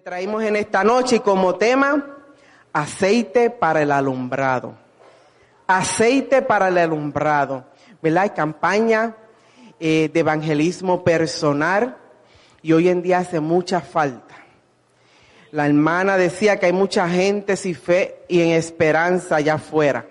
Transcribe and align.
Le 0.00 0.04
traemos 0.04 0.42
en 0.42 0.56
esta 0.56 0.82
noche 0.82 1.20
como 1.20 1.56
tema 1.56 2.16
aceite 2.72 3.50
para 3.50 3.82
el 3.82 3.92
alumbrado. 3.92 4.74
Aceite 5.66 6.40
para 6.40 6.68
el 6.68 6.78
alumbrado. 6.78 7.66
¿Verdad? 8.00 8.22
Hay 8.22 8.30
campaña 8.30 9.14
eh, 9.78 10.08
de 10.10 10.20
evangelismo 10.20 11.04
personal 11.04 11.98
y 12.62 12.72
hoy 12.72 12.88
en 12.88 13.02
día 13.02 13.18
hace 13.18 13.40
mucha 13.40 13.82
falta. 13.82 14.36
La 15.50 15.66
hermana 15.66 16.16
decía 16.16 16.58
que 16.58 16.64
hay 16.64 16.72
mucha 16.72 17.06
gente 17.06 17.54
sin 17.58 17.74
fe 17.74 18.22
y 18.26 18.40
en 18.40 18.52
esperanza 18.52 19.36
allá 19.36 19.56
afuera. 19.56 20.06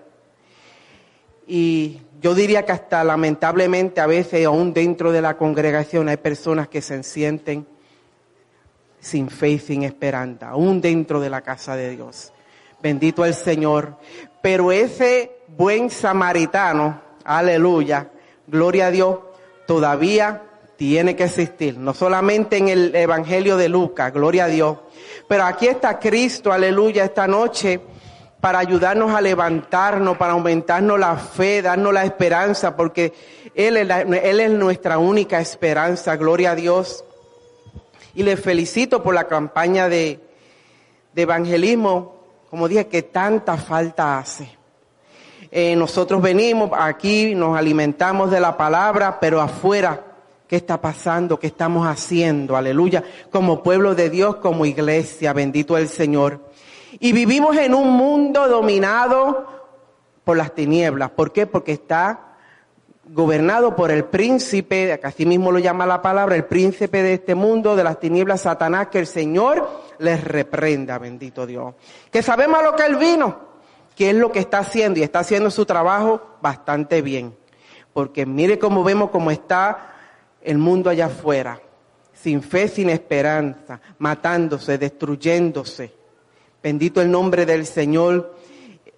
Y 1.48 2.00
yo 2.21 2.36
diría 2.36 2.64
que 2.64 2.74
hasta 2.74 3.04
lamentablemente 3.04 4.02
a 4.02 4.06
veces 4.06 4.46
aún 4.46 4.71
dentro 4.71 5.12
de 5.12 5.24
la 5.24 5.36
congregación 5.36 6.10
hay 6.10 6.18
personas 6.18 6.68
que 6.68 6.80
se 6.80 7.02
sienten 7.02 7.66
sin 9.00 9.29
fe 9.29 9.50
y 9.50 9.59
sin 9.59 9.84
esperanza, 9.84 10.50
aún 10.50 10.82
dentro 10.82 11.20
de 11.20 11.29
la 11.29 11.41
casa 11.41 11.75
de 11.75 11.92
Dios. 11.92 12.33
Bendito 12.82 13.25
el 13.25 13.33
Señor. 13.33 13.97
Pero 14.41 14.71
ese 14.71 15.39
buen 15.47 15.89
samaritano, 15.89 17.01
aleluya, 17.24 18.10
gloria 18.47 18.88
a 18.88 18.91
Dios, 18.91 19.19
todavía 19.68 20.43
tiene 20.77 21.15
que 21.15 21.25
existir. 21.25 21.77
No 21.77 21.93
solamente 21.93 22.57
en 22.57 22.69
el 22.69 22.96
Evangelio 22.96 23.57
de 23.57 23.68
Lucas, 23.68 24.14
gloria 24.14 24.46
a 24.46 24.47
Dios. 24.47 24.77
Pero 25.27 25.43
aquí 25.43 25.68
está 25.68 26.00
Cristo, 26.00 26.54
aleluya, 26.54 27.04
esta 27.04 27.27
noche 27.27 27.82
para 28.39 28.60
ayudarnos 28.60 29.13
a 29.13 29.19
levantarnos, 29.19 30.18
para 30.18 30.33
aumentarnos 30.33 30.97
la 30.97 31.18
fe, 31.18 31.61
darnos 31.61 31.93
la 31.93 32.05
esperanza, 32.05 32.75
porque 32.75 33.13
Él 33.53 33.75
es, 33.75 33.89
Él 34.23 34.39
es 34.39 34.52
nuestra 34.52 34.97
única 34.97 35.41
esperanza, 35.41 36.16
gloria 36.16 36.52
a 36.52 36.55
Dios. 36.55 37.03
Y 38.16 38.23
le 38.23 38.38
felicito 38.38 39.03
por 39.03 39.13
la 39.13 39.27
campaña 39.27 39.89
de, 39.89 40.19
de 41.13 41.22
evangelismo, 41.22 42.16
como 42.49 42.67
dije, 42.67 42.88
que 42.88 43.03
tanta 43.03 43.58
falta 43.58 44.17
hace. 44.17 44.57
Eh, 45.51 45.75
nosotros 45.75 46.21
venimos 46.21 46.69
aquí, 46.73 47.33
nos 47.33 47.57
alimentamos 47.57 48.29
de 48.29 48.39
la 48.39 48.55
palabra, 48.55 49.19
pero 49.19 49.41
afuera, 49.41 50.03
¿qué 50.47 50.55
está 50.55 50.79
pasando? 50.79 51.39
¿Qué 51.39 51.47
estamos 51.47 51.88
haciendo? 51.88 52.55
Aleluya. 52.55 53.03
Como 53.31 53.63
pueblo 53.63 53.95
de 53.95 54.09
Dios, 54.09 54.35
como 54.38 54.66
iglesia, 54.66 55.33
bendito 55.33 55.77
el 55.77 55.88
Señor. 55.88 56.39
Y 56.99 57.13
vivimos 57.13 57.55
en 57.57 57.73
un 57.73 57.91
mundo 57.91 58.47
dominado 58.47 59.47
por 60.23 60.38
las 60.38 60.53
tinieblas. 60.53 61.11
¿Por 61.11 61.31
qué? 61.31 61.47
Porque 61.47 61.71
está 61.71 62.28
gobernado 63.11 63.75
por 63.75 63.91
el 63.91 64.05
príncipe, 64.05 64.97
que 64.99 65.07
así 65.07 65.25
mismo 65.25 65.52
lo 65.52 65.59
llama 65.59 65.85
la 65.85 66.02
palabra, 66.02 66.35
el 66.35 66.45
príncipe 66.45 67.02
de 67.02 67.13
este 67.13 67.35
mundo, 67.35 67.75
de 67.75 67.83
las 67.83 67.99
tinieblas, 67.99 68.41
Satanás, 68.41 68.88
que 68.88 68.99
el 68.99 69.07
Señor 69.07 69.67
les 69.97 70.23
reprenda, 70.23 70.97
bendito 70.99 71.45
Dios. 71.45 71.73
Que 72.11 72.21
sabemos 72.21 72.59
a 72.59 72.63
lo 72.63 72.75
que 72.75 72.85
él 72.85 72.97
vino, 72.97 73.39
que 73.95 74.11
es 74.11 74.16
lo 74.16 74.31
que 74.31 74.39
está 74.39 74.59
haciendo 74.59 74.99
y 74.99 75.03
está 75.03 75.19
haciendo 75.19 75.49
su 75.51 75.66
trabajo 75.66 76.38
bastante 76.41 77.01
bien. 77.01 77.35
Porque 77.93 78.25
mire 78.25 78.59
cómo 78.59 78.83
vemos 78.83 79.09
cómo 79.09 79.31
está 79.31 79.94
el 80.41 80.57
mundo 80.57 80.89
allá 80.89 81.07
afuera, 81.07 81.59
sin 82.13 82.41
fe, 82.44 82.67
sin 82.67 82.89
esperanza, 82.89 83.81
matándose, 83.97 84.77
destruyéndose. 84.77 85.94
Bendito 86.61 87.01
el 87.01 87.09
nombre 87.09 87.45
del 87.45 87.66
Señor. 87.66 88.35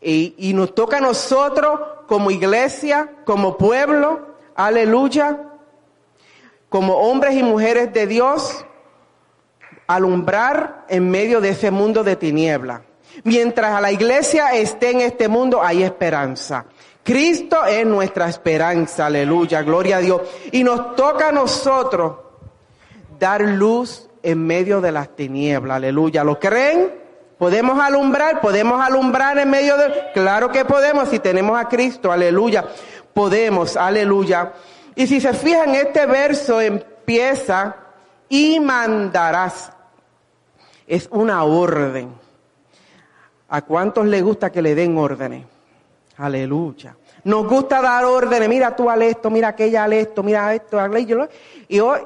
Y, 0.01 0.53
nos 0.55 0.73
toca 0.73 0.97
a 0.97 1.01
nosotros 1.01 1.79
como 2.07 2.31
iglesia, 2.31 3.17
como 3.23 3.57
pueblo, 3.57 4.35
aleluya, 4.55 5.39
como 6.69 6.95
hombres 6.95 7.35
y 7.35 7.43
mujeres 7.43 7.93
de 7.93 8.07
Dios, 8.07 8.65
alumbrar 9.85 10.85
en 10.89 11.11
medio 11.11 11.39
de 11.39 11.49
ese 11.49 11.69
mundo 11.69 12.03
de 12.03 12.15
tiniebla. 12.15 12.81
Mientras 13.23 13.79
la 13.81 13.91
iglesia 13.91 14.53
esté 14.53 14.91
en 14.91 15.01
este 15.01 15.27
mundo, 15.27 15.61
hay 15.61 15.83
esperanza. 15.83 16.65
Cristo 17.03 17.65
es 17.65 17.85
nuestra 17.85 18.27
esperanza, 18.29 19.07
aleluya, 19.07 19.61
gloria 19.61 19.97
a 19.97 19.99
Dios. 19.99 20.21
Y 20.51 20.63
nos 20.63 20.95
toca 20.95 21.29
a 21.29 21.31
nosotros 21.31 22.15
dar 23.19 23.41
luz 23.41 24.09
en 24.23 24.45
medio 24.45 24.81
de 24.81 24.91
las 24.91 25.15
tinieblas, 25.15 25.77
aleluya. 25.77 26.23
¿Lo 26.23 26.39
creen? 26.39 27.00
¿Podemos 27.41 27.79
alumbrar? 27.79 28.39
¿Podemos 28.39 28.79
alumbrar 28.79 29.39
en 29.39 29.49
medio 29.49 29.75
de...? 29.75 30.11
Claro 30.13 30.51
que 30.51 30.63
podemos 30.63 31.09
si 31.09 31.17
tenemos 31.17 31.59
a 31.59 31.67
Cristo, 31.67 32.11
aleluya. 32.11 32.63
Podemos, 33.15 33.75
aleluya. 33.75 34.53
Y 34.93 35.07
si 35.07 35.19
se 35.19 35.33
fijan, 35.33 35.73
este 35.73 36.05
verso 36.05 36.61
empieza 36.61 37.75
y 38.29 38.59
mandarás. 38.59 39.71
Es 40.85 41.09
una 41.11 41.43
orden. 41.43 42.13
¿A 43.49 43.63
cuántos 43.63 44.05
les 44.05 44.21
gusta 44.21 44.51
que 44.51 44.61
le 44.61 44.75
den 44.75 44.95
órdenes? 44.99 45.43
Aleluya. 46.17 46.95
Nos 47.23 47.47
gusta 47.47 47.81
dar 47.81 48.05
órdenes. 48.05 48.49
Mira 48.49 48.75
tú 48.75 48.87
al 48.87 49.01
esto, 49.01 49.31
mira 49.31 49.47
aquella 49.47 49.85
al 49.85 49.93
esto, 49.93 50.21
mira 50.21 50.53
esto, 50.53 50.79
aquello. 50.79 51.27
Y 51.67 51.79
hoy, 51.79 52.01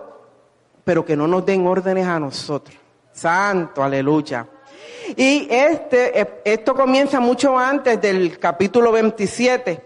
pero 0.85 1.03
que 1.03 1.17
no 1.17 1.27
nos 1.27 1.45
den 1.45 1.67
órdenes 1.67 2.07
a 2.07 2.21
nosotros. 2.21 2.77
Santo, 3.11 3.83
aleluya. 3.83 4.47
Y 5.15 5.47
este, 5.49 6.27
esto 6.43 6.75
comienza 6.75 7.19
mucho 7.19 7.57
antes 7.57 8.01
del 8.01 8.39
capítulo 8.39 8.91
27. 8.91 9.81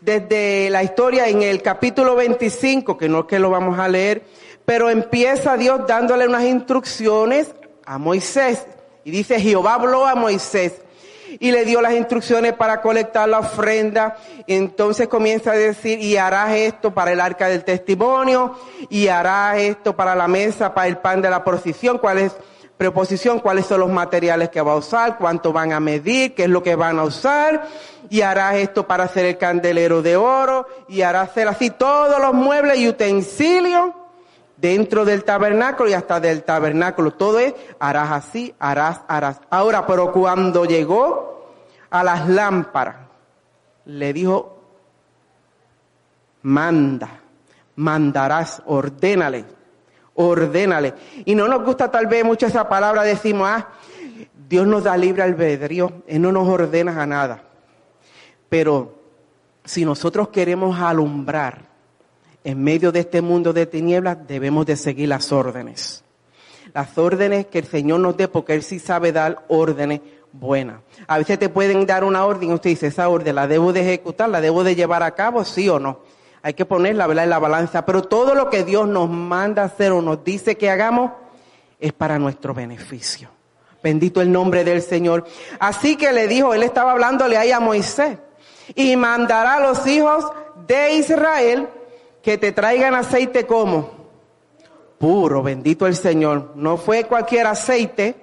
Desde 0.00 0.70
la 0.70 0.82
historia 0.82 1.28
en 1.28 1.42
el 1.42 1.62
capítulo 1.62 2.14
25, 2.16 2.96
que 2.96 3.08
no 3.08 3.20
es 3.20 3.26
que 3.26 3.38
lo 3.38 3.50
vamos 3.50 3.78
a 3.78 3.88
leer, 3.88 4.22
pero 4.64 4.90
empieza 4.90 5.56
Dios 5.56 5.86
dándole 5.86 6.26
unas 6.26 6.44
instrucciones 6.44 7.54
a 7.84 7.98
Moisés. 7.98 8.66
Y 9.04 9.10
dice, 9.10 9.40
Jehová 9.40 9.74
habló 9.74 10.06
a 10.06 10.14
Moisés 10.14 10.74
y 11.40 11.50
le 11.50 11.64
dio 11.64 11.80
las 11.80 11.94
instrucciones 11.94 12.52
para 12.52 12.80
colectar 12.80 13.28
la 13.28 13.40
ofrenda. 13.40 14.16
Entonces 14.46 15.08
comienza 15.08 15.52
a 15.52 15.56
decir, 15.56 16.00
y 16.00 16.16
harás 16.16 16.52
esto 16.52 16.92
para 16.92 17.12
el 17.12 17.20
arca 17.20 17.48
del 17.48 17.64
testimonio, 17.64 18.56
y 18.88 19.08
harás 19.08 19.58
esto 19.58 19.96
para 19.96 20.14
la 20.14 20.28
mesa, 20.28 20.74
para 20.74 20.86
el 20.86 20.98
pan 20.98 21.22
de 21.22 21.30
la 21.30 21.42
procesión, 21.42 21.98
cuál 21.98 22.18
es 22.18 22.32
preposición, 22.82 23.38
cuáles 23.38 23.66
son 23.66 23.78
los 23.78 23.90
materiales 23.90 24.48
que 24.48 24.60
va 24.60 24.72
a 24.72 24.76
usar, 24.76 25.16
cuánto 25.16 25.52
van 25.52 25.72
a 25.72 25.78
medir, 25.78 26.34
qué 26.34 26.42
es 26.42 26.48
lo 26.48 26.64
que 26.64 26.74
van 26.74 26.98
a 26.98 27.04
usar, 27.04 27.68
y 28.10 28.22
harás 28.22 28.56
esto 28.56 28.88
para 28.88 29.04
hacer 29.04 29.24
el 29.24 29.38
candelero 29.38 30.02
de 30.02 30.16
oro, 30.16 30.66
y 30.88 31.02
harás 31.02 31.30
hacer 31.30 31.46
así 31.46 31.70
todos 31.70 32.20
los 32.20 32.34
muebles 32.34 32.78
y 32.78 32.88
utensilios 32.88 33.90
dentro 34.56 35.04
del 35.04 35.22
tabernáculo 35.22 35.90
y 35.90 35.92
hasta 35.92 36.18
del 36.18 36.42
tabernáculo. 36.42 37.12
Todo 37.12 37.38
es, 37.38 37.54
harás 37.78 38.10
así, 38.10 38.52
harás, 38.58 39.02
harás. 39.06 39.40
Ahora, 39.48 39.86
pero 39.86 40.10
cuando 40.10 40.64
llegó 40.64 41.52
a 41.88 42.02
las 42.02 42.28
lámparas, 42.28 42.96
le 43.84 44.12
dijo, 44.12 44.58
manda, 46.42 47.20
mandarás, 47.76 48.60
ordénale 48.66 49.61
ordénale. 50.14 50.94
Y 51.24 51.34
no 51.34 51.48
nos 51.48 51.64
gusta 51.64 51.90
tal 51.90 52.06
vez 52.06 52.24
mucho 52.24 52.46
esa 52.46 52.68
palabra, 52.68 53.02
decimos, 53.02 53.48
ah, 53.50 53.68
Dios 54.48 54.66
nos 54.66 54.84
da 54.84 54.96
libre 54.96 55.22
albedrío, 55.22 56.02
Él 56.06 56.22
no 56.22 56.32
nos 56.32 56.48
ordena 56.48 57.02
a 57.02 57.06
nada. 57.06 57.42
Pero 58.48 58.98
si 59.64 59.84
nosotros 59.84 60.28
queremos 60.28 60.78
alumbrar 60.78 61.70
en 62.44 62.62
medio 62.62 62.92
de 62.92 63.00
este 63.00 63.22
mundo 63.22 63.52
de 63.52 63.66
tinieblas, 63.66 64.18
debemos 64.26 64.66
de 64.66 64.76
seguir 64.76 65.08
las 65.08 65.32
órdenes. 65.32 66.04
Las 66.74 66.96
órdenes 66.98 67.46
que 67.46 67.60
el 67.60 67.66
Señor 67.66 68.00
nos 68.00 68.16
dé, 68.16 68.28
porque 68.28 68.54
Él 68.54 68.62
sí 68.62 68.78
sabe 68.78 69.12
dar 69.12 69.44
órdenes 69.48 70.00
buenas. 70.32 70.80
A 71.06 71.18
veces 71.18 71.38
te 71.38 71.48
pueden 71.48 71.86
dar 71.86 72.04
una 72.04 72.24
orden 72.24 72.50
y 72.50 72.54
usted 72.54 72.70
dice, 72.70 72.88
esa 72.88 73.08
orden 73.08 73.34
la 73.34 73.46
debo 73.46 73.72
de 73.72 73.82
ejecutar, 73.82 74.28
la 74.28 74.40
debo 74.40 74.64
de 74.64 74.74
llevar 74.74 75.02
a 75.02 75.14
cabo, 75.14 75.44
sí 75.44 75.68
o 75.68 75.78
no. 75.78 76.00
Hay 76.42 76.54
que 76.54 76.64
ponerla 76.64 77.06
¿verdad? 77.06 77.24
en 77.24 77.30
la 77.30 77.38
balanza. 77.38 77.84
Pero 77.84 78.02
todo 78.02 78.34
lo 78.34 78.50
que 78.50 78.64
Dios 78.64 78.88
nos 78.88 79.08
manda 79.08 79.64
hacer 79.64 79.92
o 79.92 80.02
nos 80.02 80.24
dice 80.24 80.56
que 80.56 80.70
hagamos 80.70 81.12
es 81.78 81.92
para 81.92 82.18
nuestro 82.18 82.54
beneficio. 82.54 83.28
Bendito 83.82 84.20
el 84.20 84.30
nombre 84.30 84.64
del 84.64 84.82
Señor. 84.82 85.24
Así 85.58 85.96
que 85.96 86.12
le 86.12 86.28
dijo, 86.28 86.54
él 86.54 86.62
estaba 86.62 86.92
hablándole 86.92 87.36
ahí 87.36 87.50
a 87.52 87.60
Moisés. 87.60 88.18
Y 88.74 88.96
mandará 88.96 89.54
a 89.54 89.60
los 89.60 89.86
hijos 89.86 90.24
de 90.66 90.94
Israel 90.94 91.68
que 92.22 92.38
te 92.38 92.52
traigan 92.52 92.94
aceite 92.94 93.46
como 93.46 94.02
puro, 94.98 95.42
bendito 95.42 95.88
el 95.88 95.96
Señor. 95.96 96.52
No 96.54 96.76
fue 96.76 97.04
cualquier 97.04 97.48
aceite, 97.48 98.14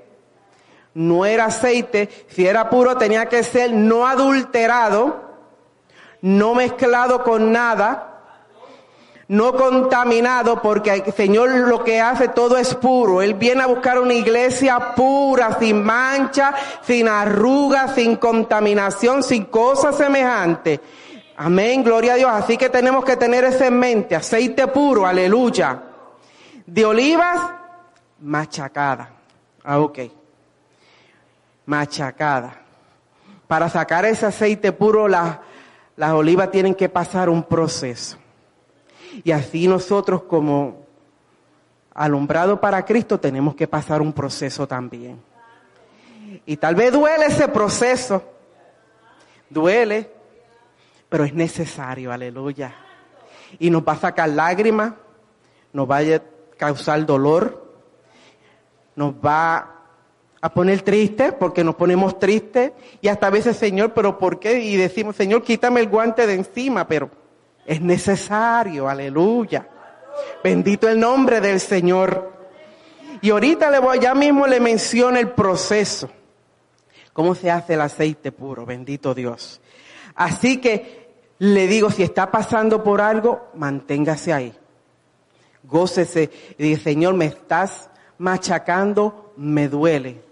no 0.93 1.25
era 1.25 1.45
aceite. 1.45 2.09
Si 2.29 2.47
era 2.47 2.69
puro 2.69 2.97
tenía 2.97 3.25
que 3.25 3.43
ser 3.43 3.73
no 3.73 4.07
adulterado, 4.07 5.29
no 6.21 6.55
mezclado 6.55 7.23
con 7.23 7.51
nada, 7.51 8.08
no 9.29 9.53
contaminado, 9.53 10.59
porque 10.59 10.91
el 10.91 11.13
Señor 11.13 11.51
lo 11.51 11.83
que 11.83 12.01
hace 12.01 12.29
todo 12.29 12.57
es 12.57 12.73
puro. 12.73 13.21
Él 13.21 13.35
viene 13.35 13.61
a 13.61 13.67
buscar 13.67 13.99
una 13.99 14.15
iglesia 14.15 14.95
pura, 14.95 15.55
sin 15.59 15.83
mancha, 15.83 16.55
sin 16.81 17.07
arrugas, 17.07 17.93
sin 17.93 18.15
contaminación, 18.15 19.21
sin 19.21 19.45
cosas 19.45 19.97
semejantes. 19.97 20.79
Amén, 21.37 21.83
gloria 21.83 22.13
a 22.13 22.15
Dios. 22.15 22.31
Así 22.33 22.57
que 22.57 22.69
tenemos 22.69 23.05
que 23.05 23.17
tener 23.17 23.43
eso 23.43 23.63
en 23.65 23.77
mente, 23.77 24.15
aceite 24.15 24.65
puro, 24.67 25.05
aleluya. 25.05 25.83
De 26.65 26.85
olivas 26.85 27.39
machacada. 28.21 29.11
Ah, 29.63 29.79
ok. 29.79 29.99
Machacada. 31.67 32.61
Para 33.47 33.69
sacar 33.69 34.05
ese 34.05 34.25
aceite 34.25 34.71
puro, 34.71 35.07
las, 35.07 35.37
las 35.97 36.13
olivas 36.13 36.49
tienen 36.49 36.73
que 36.73 36.89
pasar 36.89 37.29
un 37.29 37.43
proceso. 37.43 38.17
Y 39.23 39.31
así 39.31 39.67
nosotros 39.67 40.23
como 40.23 40.85
alumbrado 41.93 42.59
para 42.61 42.85
Cristo 42.85 43.19
tenemos 43.19 43.55
que 43.55 43.67
pasar 43.67 44.01
un 44.01 44.13
proceso 44.13 44.67
también. 44.67 45.21
Y 46.45 46.57
tal 46.57 46.75
vez 46.75 46.91
duele 46.91 47.25
ese 47.25 47.47
proceso. 47.47 48.23
Duele, 49.49 50.09
pero 51.09 51.23
es 51.23 51.33
necesario, 51.33 52.11
aleluya. 52.11 52.75
Y 53.57 53.69
nos 53.69 53.81
va 53.81 53.93
a 53.93 53.97
sacar 53.97 54.29
lágrimas, 54.29 54.93
nos 55.73 55.89
va 55.89 55.97
a 55.97 56.21
causar 56.57 57.05
dolor, 57.05 57.73
nos 58.95 59.13
va 59.13 59.75
a 60.41 60.53
poner 60.53 60.81
triste 60.83 61.31
porque 61.31 61.63
nos 61.63 61.75
ponemos 61.75 62.19
tristes 62.19 62.71
y 63.01 63.07
hasta 63.07 63.27
a 63.27 63.31
veces, 63.31 63.57
Señor, 63.57 63.93
pero 63.93 64.17
¿por 64.17 64.39
qué? 64.39 64.59
Y 64.59 64.77
decimos, 64.77 65.15
Señor, 65.15 65.43
quítame 65.43 65.81
el 65.81 65.89
guante 65.89 66.27
de 66.27 66.35
encima, 66.35 66.87
pero 66.87 67.09
es 67.69 67.81
necesario, 67.81 68.89
aleluya. 68.89 69.67
Bendito 70.43 70.89
el 70.89 70.99
nombre 70.99 71.39
del 71.39 71.59
Señor. 71.59 72.33
Y 73.21 73.29
ahorita 73.29 73.69
le 73.69 73.77
voy, 73.77 73.99
ya 73.99 74.15
mismo 74.15 74.47
le 74.47 74.59
menciono 74.59 75.19
el 75.19 75.29
proceso. 75.29 76.09
¿Cómo 77.13 77.35
se 77.35 77.51
hace 77.51 77.75
el 77.75 77.81
aceite 77.81 78.31
puro? 78.31 78.65
Bendito 78.65 79.13
Dios. 79.13 79.61
Así 80.15 80.57
que 80.57 81.11
le 81.37 81.67
digo, 81.67 81.91
si 81.91 82.01
está 82.01 82.31
pasando 82.31 82.83
por 82.83 83.01
algo, 83.01 83.49
manténgase 83.53 84.33
ahí. 84.33 84.51
Gócese 85.61 86.31
y 86.57 86.63
dice, 86.63 86.85
Señor, 86.85 87.13
me 87.13 87.25
estás 87.25 87.91
machacando, 88.17 89.31
me 89.37 89.67
duele, 89.67 90.23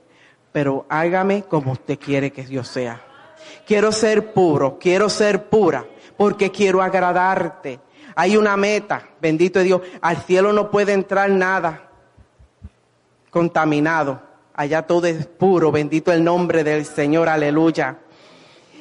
pero 0.51 0.87
hágame 0.89 1.43
como 1.43 1.73
usted 1.73 1.99
quiere 1.99 2.31
que 2.31 2.45
yo 2.45 2.63
sea. 2.63 2.99
Quiero 3.67 3.91
ser 3.91 4.33
puro, 4.33 4.79
quiero 4.79 5.07
ser 5.07 5.49
pura, 5.49 5.85
porque 6.17 6.51
quiero 6.51 6.81
agradarte. 6.81 7.79
Hay 8.15 8.35
una 8.35 8.57
meta, 8.57 9.03
bendito 9.21 9.59
Dios. 9.59 9.81
Al 10.01 10.17
cielo 10.17 10.51
no 10.51 10.71
puede 10.71 10.93
entrar 10.93 11.29
nada 11.29 11.83
contaminado. 13.29 14.21
Allá 14.55 14.81
todo 14.81 15.05
es 15.05 15.27
puro, 15.27 15.71
bendito 15.71 16.11
el 16.11 16.23
nombre 16.23 16.63
del 16.63 16.83
Señor, 16.85 17.29
aleluya. 17.29 17.97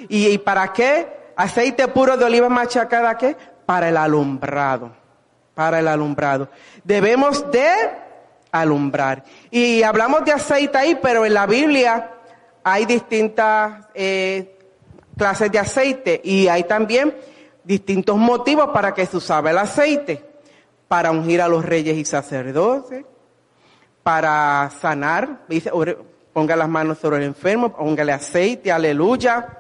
¿Y, 0.09 0.39
para 0.39 0.73
qué? 0.73 1.33
Aceite 1.37 1.89
puro 1.89 2.17
de 2.17 2.25
oliva 2.25 2.49
machacada, 2.49 3.19
¿qué? 3.19 3.37
Para 3.67 3.91
el 3.91 3.99
alumbrado, 3.99 4.93
para 5.55 5.81
el 5.81 5.89
alumbrado. 5.89 6.49
Debemos 6.83 7.51
de 7.51 7.69
alumbrar. 8.51 9.23
Y 9.51 9.83
hablamos 9.83 10.25
de 10.25 10.33
aceite 10.33 10.79
ahí, 10.79 10.99
pero 11.03 11.27
en 11.27 11.35
la 11.35 11.47
Biblia 11.47 12.11
hay 12.65 12.87
distintas 12.87 13.87
eh, 13.95 14.56
clases 15.17 15.51
de 15.51 15.59
aceite 15.59 16.21
y 16.23 16.49
hay 16.49 16.65
también 16.65 17.15
distintos 17.65 18.17
motivos 18.17 18.71
para 18.73 18.95
que 18.95 19.07
se 19.07 19.17
usaba 19.17 19.51
el 19.51 19.59
aceite. 19.59 20.25
Para 20.89 21.11
ungir 21.11 21.43
a 21.43 21.49
los 21.49 21.65
reyes 21.65 21.97
y 21.97 22.05
sacerdotes, 22.05 23.05
para 24.05 24.71
sanar, 24.81 25.41
dice, 25.49 25.73
ponga 26.33 26.55
las 26.55 26.69
manos 26.69 26.99
sobre 26.99 27.17
el 27.17 27.25
enfermo, 27.25 27.75
póngale 27.75 28.13
aceite, 28.13 28.71
aleluya. 28.71 29.59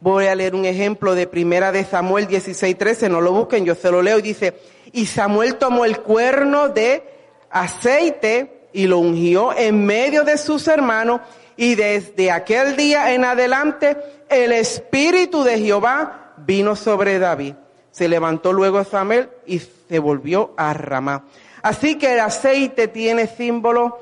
Voy 0.00 0.26
a 0.26 0.34
leer 0.34 0.54
un 0.54 0.64
ejemplo 0.64 1.14
de 1.14 1.26
primera 1.26 1.72
de 1.72 1.84
Samuel 1.84 2.26
16, 2.26 2.78
13, 2.78 3.10
no 3.10 3.20
lo 3.20 3.32
busquen, 3.32 3.66
yo 3.66 3.74
se 3.74 3.90
lo 3.90 4.00
leo 4.00 4.18
y 4.18 4.22
dice, 4.22 4.54
y 4.92 5.04
Samuel 5.04 5.56
tomó 5.56 5.84
el 5.84 6.00
cuerno 6.00 6.70
de 6.70 7.04
aceite 7.50 8.68
y 8.72 8.86
lo 8.86 8.98
ungió 8.98 9.52
en 9.54 9.84
medio 9.84 10.24
de 10.24 10.38
sus 10.38 10.66
hermanos 10.68 11.20
y 11.56 11.74
desde 11.74 12.30
aquel 12.30 12.76
día 12.76 13.12
en 13.14 13.24
adelante 13.24 13.96
el 14.28 14.52
espíritu 14.52 15.42
de 15.42 15.58
Jehová 15.58 16.34
vino 16.38 16.76
sobre 16.76 17.18
David. 17.18 17.54
Se 17.90 18.08
levantó 18.08 18.52
luego 18.52 18.82
Samuel 18.84 19.28
y 19.46 19.58
se 19.58 19.98
volvió 19.98 20.54
a 20.56 20.72
Ramá. 20.72 21.24
Así 21.62 21.96
que 21.96 22.14
el 22.14 22.20
aceite 22.20 22.88
tiene 22.88 23.26
símbolo 23.26 23.98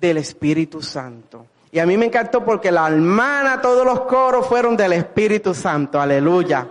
del 0.00 0.16
Espíritu 0.16 0.82
Santo. 0.82 1.46
Y 1.70 1.78
a 1.78 1.86
mí 1.86 1.96
me 1.96 2.06
encantó 2.06 2.44
porque 2.44 2.72
la 2.72 2.88
hermana, 2.88 3.60
todos 3.60 3.84
los 3.84 4.00
coros 4.02 4.46
fueron 4.46 4.76
del 4.76 4.94
Espíritu 4.94 5.54
Santo. 5.54 6.00
Aleluya. 6.00 6.66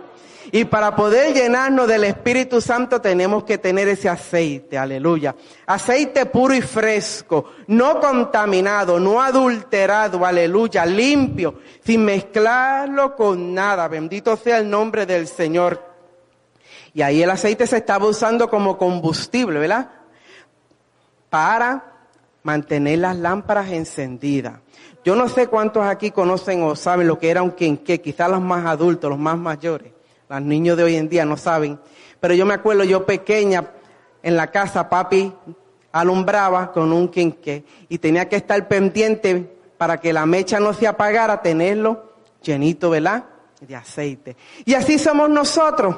Y 0.52 0.64
para 0.64 0.96
poder 0.96 1.32
llenarnos 1.32 1.86
del 1.86 2.04
Espíritu 2.04 2.60
Santo 2.60 3.00
tenemos 3.00 3.44
que 3.44 3.58
tener 3.58 3.86
ese 3.88 4.08
aceite, 4.08 4.76
aleluya. 4.76 5.36
Aceite 5.66 6.26
puro 6.26 6.54
y 6.54 6.60
fresco, 6.60 7.52
no 7.68 8.00
contaminado, 8.00 8.98
no 8.98 9.22
adulterado, 9.22 10.26
aleluya, 10.26 10.84
limpio, 10.84 11.60
sin 11.84 12.04
mezclarlo 12.04 13.14
con 13.14 13.54
nada. 13.54 13.86
Bendito 13.86 14.36
sea 14.36 14.58
el 14.58 14.68
nombre 14.68 15.06
del 15.06 15.28
Señor. 15.28 15.80
Y 16.94 17.02
ahí 17.02 17.22
el 17.22 17.30
aceite 17.30 17.68
se 17.68 17.76
estaba 17.76 18.06
usando 18.06 18.50
como 18.50 18.76
combustible, 18.76 19.60
¿verdad? 19.60 19.88
Para 21.28 21.84
mantener 22.42 22.98
las 22.98 23.16
lámparas 23.16 23.68
encendidas. 23.70 24.54
Yo 25.04 25.14
no 25.14 25.28
sé 25.28 25.46
cuántos 25.46 25.86
aquí 25.86 26.10
conocen 26.10 26.64
o 26.64 26.74
saben 26.74 27.06
lo 27.06 27.20
que 27.20 27.30
era 27.30 27.42
un 27.42 27.52
quinqué, 27.52 28.00
quizás 28.00 28.28
los 28.28 28.40
más 28.40 28.66
adultos, 28.66 29.08
los 29.08 29.18
más 29.18 29.38
mayores. 29.38 29.92
Los 30.30 30.42
niños 30.42 30.76
de 30.76 30.84
hoy 30.84 30.94
en 30.94 31.08
día 31.08 31.24
no 31.24 31.36
saben. 31.36 31.80
Pero 32.20 32.34
yo 32.34 32.46
me 32.46 32.54
acuerdo, 32.54 32.84
yo 32.84 33.04
pequeña, 33.04 33.72
en 34.22 34.36
la 34.36 34.46
casa, 34.46 34.88
papi 34.88 35.32
alumbraba 35.90 36.70
con 36.70 36.92
un 36.92 37.08
quinqué 37.08 37.64
y 37.88 37.98
tenía 37.98 38.28
que 38.28 38.36
estar 38.36 38.68
pendiente 38.68 39.58
para 39.76 39.98
que 39.98 40.12
la 40.12 40.26
mecha 40.26 40.60
no 40.60 40.72
se 40.72 40.86
apagara, 40.86 41.42
tenerlo 41.42 42.12
llenito, 42.42 42.90
¿verdad? 42.90 43.24
De 43.60 43.74
aceite. 43.74 44.36
Y 44.64 44.74
así 44.74 45.00
somos 45.00 45.28
nosotros. 45.28 45.96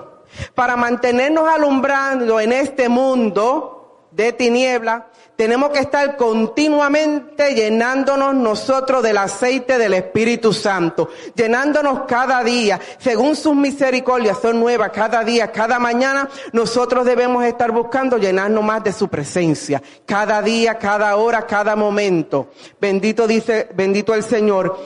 Para 0.55 0.76
mantenernos 0.76 1.46
alumbrando 1.46 2.40
en 2.40 2.52
este 2.52 2.88
mundo 2.88 3.81
de 4.12 4.32
tiniebla, 4.32 5.06
tenemos 5.37 5.70
que 5.70 5.81
estar 5.81 6.17
continuamente 6.17 7.55
llenándonos 7.55 8.35
nosotros 8.35 9.03
del 9.03 9.17
aceite 9.17 9.79
del 9.79 9.94
Espíritu 9.94 10.53
Santo, 10.53 11.09
llenándonos 11.35 12.03
cada 12.06 12.44
día, 12.44 12.79
según 12.99 13.35
sus 13.35 13.56
misericordias 13.56 14.38
son 14.41 14.61
nuevas 14.61 14.91
cada 14.93 15.25
día, 15.25 15.50
cada 15.50 15.79
mañana, 15.79 16.29
nosotros 16.53 17.06
debemos 17.06 17.44
estar 17.44 17.73
buscando 17.73 18.19
llenarnos 18.19 18.62
más 18.62 18.85
de 18.85 18.93
su 18.93 19.09
presencia, 19.09 19.82
cada 20.06 20.43
día, 20.43 20.79
cada 20.79 21.17
hora, 21.17 21.47
cada 21.47 21.75
momento. 21.75 22.50
Bendito 22.81 23.26
dice, 23.26 23.69
bendito 23.75 24.14
el 24.14 24.23
Señor, 24.23 24.78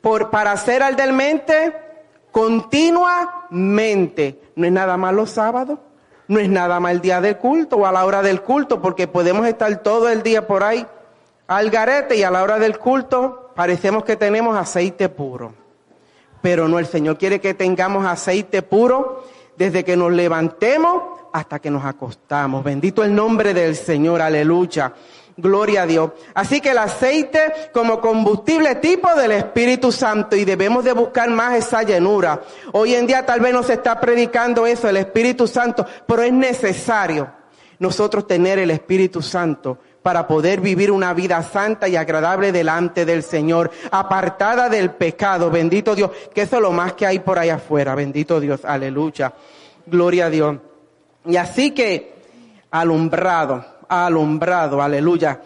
por, 0.00 0.30
para 0.30 0.56
ser 0.56 0.82
al 0.82 0.94
del 0.94 1.12
mente, 1.12 1.74
continuamente. 2.30 4.40
No 4.54 4.66
es 4.66 4.72
nada 4.72 4.96
más 4.96 5.12
los 5.12 5.30
sábados, 5.30 5.80
no 6.28 6.38
es 6.38 6.48
nada 6.48 6.78
más 6.78 6.92
el 6.92 7.00
día 7.00 7.20
del 7.20 7.38
culto 7.38 7.76
o 7.76 7.86
a 7.86 7.92
la 7.92 8.04
hora 8.04 8.22
del 8.22 8.42
culto, 8.42 8.80
porque 8.80 9.08
podemos 9.08 9.46
estar 9.46 9.82
todo 9.82 10.08
el 10.08 10.22
día 10.22 10.46
por 10.46 10.62
ahí 10.62 10.86
al 11.48 11.70
garete 11.70 12.16
y 12.16 12.22
a 12.22 12.30
la 12.30 12.42
hora 12.42 12.58
del 12.58 12.78
culto 12.78 13.50
parecemos 13.56 14.04
que 14.04 14.16
tenemos 14.16 14.56
aceite 14.56 15.08
puro. 15.08 15.54
Pero 16.42 16.68
no, 16.68 16.78
el 16.78 16.86
Señor 16.86 17.18
quiere 17.18 17.40
que 17.40 17.54
tengamos 17.54 18.06
aceite 18.06 18.62
puro 18.62 19.24
desde 19.56 19.84
que 19.84 19.96
nos 19.96 20.12
levantemos 20.12 21.02
hasta 21.32 21.58
que 21.58 21.70
nos 21.70 21.84
acostamos. 21.84 22.62
Bendito 22.62 23.02
el 23.02 23.14
nombre 23.14 23.54
del 23.54 23.74
Señor, 23.74 24.20
aleluya. 24.20 24.92
Gloria 25.40 25.82
a 25.82 25.86
Dios. 25.86 26.10
Así 26.34 26.60
que 26.60 26.70
el 26.70 26.78
aceite 26.78 27.70
como 27.72 28.00
combustible 28.00 28.74
tipo 28.74 29.14
del 29.14 29.30
Espíritu 29.30 29.92
Santo 29.92 30.34
y 30.34 30.44
debemos 30.44 30.82
de 30.82 30.92
buscar 30.92 31.30
más 31.30 31.54
esa 31.54 31.84
llenura. 31.84 32.42
Hoy 32.72 32.96
en 32.96 33.06
día 33.06 33.24
tal 33.24 33.38
vez 33.38 33.52
no 33.52 33.62
se 33.62 33.74
está 33.74 34.00
predicando 34.00 34.66
eso, 34.66 34.88
el 34.88 34.96
Espíritu 34.96 35.46
Santo, 35.46 35.86
pero 36.08 36.22
es 36.22 36.32
necesario 36.32 37.30
nosotros 37.78 38.26
tener 38.26 38.58
el 38.58 38.72
Espíritu 38.72 39.22
Santo 39.22 39.78
para 40.02 40.26
poder 40.26 40.60
vivir 40.60 40.90
una 40.90 41.14
vida 41.14 41.40
santa 41.44 41.86
y 41.86 41.94
agradable 41.94 42.50
delante 42.50 43.04
del 43.04 43.22
Señor, 43.22 43.70
apartada 43.92 44.68
del 44.68 44.90
pecado. 44.90 45.50
Bendito 45.52 45.94
Dios, 45.94 46.10
que 46.34 46.42
eso 46.42 46.56
es 46.56 46.62
lo 46.62 46.72
más 46.72 46.94
que 46.94 47.06
hay 47.06 47.20
por 47.20 47.38
ahí 47.38 47.50
afuera. 47.50 47.94
Bendito 47.94 48.40
Dios, 48.40 48.64
aleluya. 48.64 49.32
Gloria 49.86 50.26
a 50.26 50.30
Dios. 50.30 50.56
Y 51.26 51.36
así 51.36 51.70
que, 51.70 52.16
alumbrado, 52.72 53.77
alumbrado, 53.88 54.82
aleluya. 54.82 55.40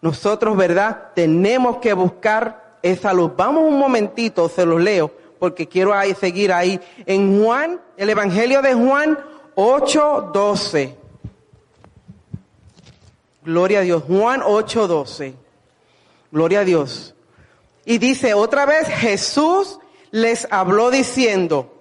Nosotros, 0.00 0.56
¿verdad? 0.56 1.08
Tenemos 1.14 1.78
que 1.78 1.92
buscar 1.92 2.78
esa 2.82 3.12
luz. 3.12 3.32
Vamos 3.36 3.64
un 3.64 3.78
momentito, 3.78 4.48
se 4.48 4.64
los 4.64 4.80
leo, 4.80 5.10
porque 5.38 5.66
quiero 5.66 5.94
ahí, 5.94 6.14
seguir 6.14 6.52
ahí. 6.52 6.80
En 7.06 7.42
Juan, 7.42 7.80
el 7.96 8.10
Evangelio 8.10 8.62
de 8.62 8.74
Juan 8.74 9.18
8, 9.54 10.30
12. 10.32 10.96
Gloria 13.44 13.80
a 13.80 13.82
Dios. 13.82 14.02
Juan 14.06 14.42
8, 14.44 14.86
12. 14.88 15.34
Gloria 16.30 16.60
a 16.60 16.64
Dios. 16.64 17.14
Y 17.84 17.98
dice 17.98 18.34
otra 18.34 18.66
vez, 18.66 18.86
Jesús 18.88 19.78
les 20.10 20.46
habló 20.50 20.90
diciendo, 20.90 21.74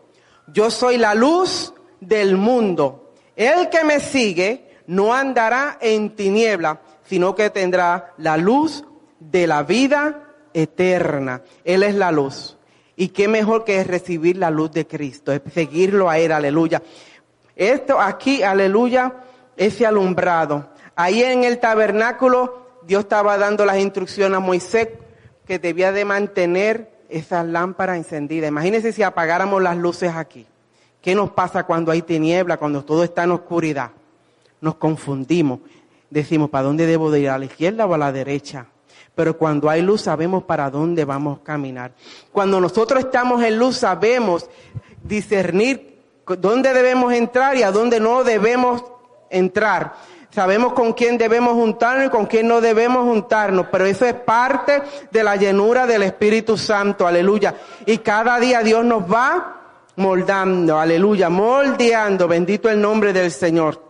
yo 0.48 0.72
soy 0.72 0.98
la 0.98 1.13
luz 1.13 1.74
del 2.00 2.38
mundo. 2.38 3.12
El 3.36 3.70
que 3.70 3.84
me 3.84 4.00
sigue 4.00 4.66
no 4.88 5.13
andará 5.13 5.77
en 5.82 6.15
tiniebla, 6.15 6.82
sino 7.03 7.36
que 7.36 7.50
tendrá 7.50 8.13
la 8.17 8.38
luz 8.38 8.84
de 9.20 9.48
la 9.48 9.63
vida 9.63 10.24
eterna. 10.53 11.41
Él 11.63 11.84
es 11.84 11.96
la 11.96 12.12
luz. 12.12 12.58
Y 12.96 13.10
qué 13.10 13.27
mejor 13.27 13.63
que 13.63 13.84
recibir 13.84 14.38
la 14.38 14.50
luz 14.50 14.72
de 14.72 14.88
Cristo, 14.88 15.32
seguirlo 15.53 16.10
a 16.10 16.17
Él, 16.17 16.32
aleluya. 16.32 16.82
Esto 17.56 18.00
aquí, 18.00 18.41
aleluya, 18.41 19.13
ese 19.56 19.86
alumbrado. 19.86 20.72
Ahí 20.96 21.22
en 21.22 21.44
el 21.44 21.60
tabernáculo, 21.60 22.79
Dios 22.84 23.03
estaba 23.03 23.38
dando 23.38 23.65
las 23.65 23.77
instrucciones 23.77 24.38
a 24.38 24.39
Moisés 24.39 24.89
que 25.46 25.60
debía 25.60 25.91
de 25.91 26.06
mantener 26.06 26.91
esa 27.10 27.44
lámpara 27.44 27.96
encendida. 27.96 28.48
Imagínense 28.48 28.91
si 28.91 29.03
apagáramos 29.03 29.62
las 29.62 29.77
luces 29.77 30.12
aquí. 30.15 30.48
¿Qué 31.01 31.13
nos 31.13 31.32
pasa 31.32 31.63
cuando 31.63 31.91
hay 31.91 32.01
tiniebla, 32.01 32.58
cuando 32.58 32.84
todo 32.84 33.03
está 33.03 33.24
en 33.24 33.32
oscuridad? 33.32 33.91
Nos 34.62 34.76
confundimos. 34.76 35.60
Decimos, 36.10 36.50
¿para 36.50 36.66
dónde 36.66 36.86
debo 36.86 37.12
de 37.12 37.22
ir? 37.22 37.30
¿A 37.30 37.38
la 37.38 37.46
izquierda 37.46 37.86
o 37.86 37.94
a 37.94 37.98
la 37.98 38.12
derecha? 38.12 38.68
Pero 39.16 39.38
cuando 39.38 39.70
hay 39.70 39.82
luz 39.82 40.02
sabemos 40.02 40.44
para 40.44 40.70
dónde 40.70 41.04
vamos 41.04 41.40
a 41.40 41.44
caminar. 41.44 41.92
Cuando 42.32 42.62
nosotros 42.62 43.04
estamos 43.06 43.44
en 43.44 43.58
luz 43.58 43.78
sabemos 43.78 44.50
discernir 45.04 45.98
dónde 46.38 46.74
debemos 46.74 47.14
entrar 47.14 47.56
y 47.56 47.64
a 47.64 47.72
dónde 47.72 48.00
no 48.00 48.24
debemos 48.24 48.84
entrar. 49.30 49.96
Sabemos 50.30 50.74
con 50.74 50.94
quién 50.94 51.18
debemos 51.18 51.54
juntarnos 51.54 52.08
y 52.08 52.10
con 52.10 52.28
quién 52.28 52.48
no 52.48 52.62
debemos 52.62 53.06
juntarnos, 53.06 53.68
pero 53.72 53.86
eso 53.86 54.06
es 54.06 54.14
parte 54.14 54.84
de 55.10 55.24
la 55.24 55.36
llenura 55.36 55.88
del 55.88 56.04
Espíritu 56.04 56.58
Santo, 56.58 57.08
aleluya. 57.08 57.56
Y 57.86 57.98
cada 58.00 58.40
día 58.40 58.62
Dios 58.62 58.86
nos 58.86 59.12
va 59.12 59.56
moldando, 59.96 60.78
aleluya, 60.78 61.30
moldeando, 61.30 62.28
bendito 62.28 62.70
el 62.70 62.80
nombre 62.80 63.14
del 63.14 63.32
Señor. 63.32 63.87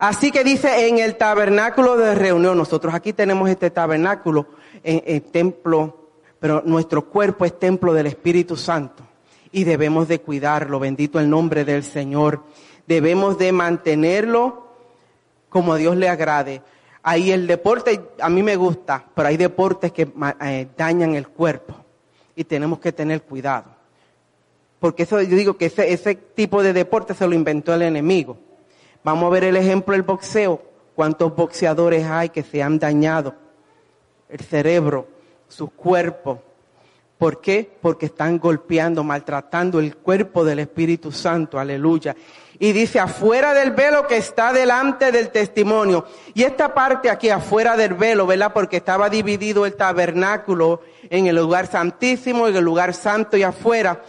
Así 0.00 0.30
que 0.30 0.44
dice 0.44 0.88
en 0.88 0.98
el 0.98 1.16
tabernáculo 1.16 1.98
de 1.98 2.14
reunión, 2.14 2.56
nosotros 2.56 2.94
aquí 2.94 3.12
tenemos 3.12 3.50
este 3.50 3.70
tabernáculo 3.70 4.46
el 4.82 5.20
templo, 5.24 6.08
pero 6.38 6.62
nuestro 6.64 7.04
cuerpo 7.04 7.44
es 7.44 7.58
templo 7.58 7.92
del 7.92 8.06
Espíritu 8.06 8.56
Santo 8.56 9.04
y 9.52 9.64
debemos 9.64 10.08
de 10.08 10.22
cuidarlo, 10.22 10.80
bendito 10.80 11.20
el 11.20 11.28
nombre 11.28 11.66
del 11.66 11.84
Señor. 11.84 12.44
Debemos 12.86 13.36
de 13.36 13.52
mantenerlo 13.52 14.68
como 15.50 15.74
a 15.74 15.76
Dios 15.76 15.98
le 15.98 16.08
agrade. 16.08 16.62
Ahí 17.02 17.30
el 17.30 17.46
deporte 17.46 18.00
a 18.22 18.30
mí 18.30 18.42
me 18.42 18.56
gusta, 18.56 19.04
pero 19.14 19.28
hay 19.28 19.36
deportes 19.36 19.92
que 19.92 20.10
eh, 20.40 20.66
dañan 20.78 21.14
el 21.14 21.28
cuerpo 21.28 21.74
y 22.34 22.44
tenemos 22.44 22.78
que 22.78 22.92
tener 22.92 23.20
cuidado. 23.20 23.66
Porque 24.78 25.02
eso 25.02 25.20
yo 25.20 25.36
digo 25.36 25.58
que 25.58 25.66
ese, 25.66 25.92
ese 25.92 26.14
tipo 26.14 26.62
de 26.62 26.72
deporte 26.72 27.12
se 27.12 27.26
lo 27.26 27.34
inventó 27.34 27.74
el 27.74 27.82
enemigo. 27.82 28.38
Vamos 29.02 29.26
a 29.26 29.30
ver 29.30 29.44
el 29.44 29.56
ejemplo 29.56 29.92
del 29.92 30.02
boxeo. 30.02 30.62
¿Cuántos 30.94 31.34
boxeadores 31.34 32.04
hay 32.06 32.28
que 32.28 32.42
se 32.42 32.62
han 32.62 32.78
dañado 32.78 33.34
el 34.28 34.40
cerebro, 34.40 35.08
sus 35.48 35.70
cuerpos? 35.72 36.38
¿Por 37.16 37.40
qué? 37.40 37.70
Porque 37.82 38.06
están 38.06 38.38
golpeando, 38.38 39.04
maltratando 39.04 39.78
el 39.78 39.96
cuerpo 39.96 40.44
del 40.44 40.60
Espíritu 40.60 41.12
Santo. 41.12 41.58
Aleluya. 41.58 42.16
Y 42.58 42.72
dice, 42.72 42.98
afuera 42.98 43.54
del 43.54 43.70
velo 43.70 44.06
que 44.06 44.18
está 44.18 44.52
delante 44.52 45.12
del 45.12 45.30
testimonio. 45.30 46.06
Y 46.34 46.42
esta 46.44 46.74
parte 46.74 47.08
aquí, 47.08 47.30
afuera 47.30 47.76
del 47.76 47.94
velo, 47.94 48.26
¿verdad? 48.26 48.52
Porque 48.52 48.78
estaba 48.78 49.08
dividido 49.08 49.64
el 49.64 49.76
tabernáculo 49.76 50.82
en 51.08 51.26
el 51.26 51.36
lugar 51.36 51.66
santísimo, 51.66 52.48
en 52.48 52.56
el 52.56 52.64
lugar 52.64 52.94
santo 52.94 53.36
y 53.36 53.42
afuera. 53.42 54.02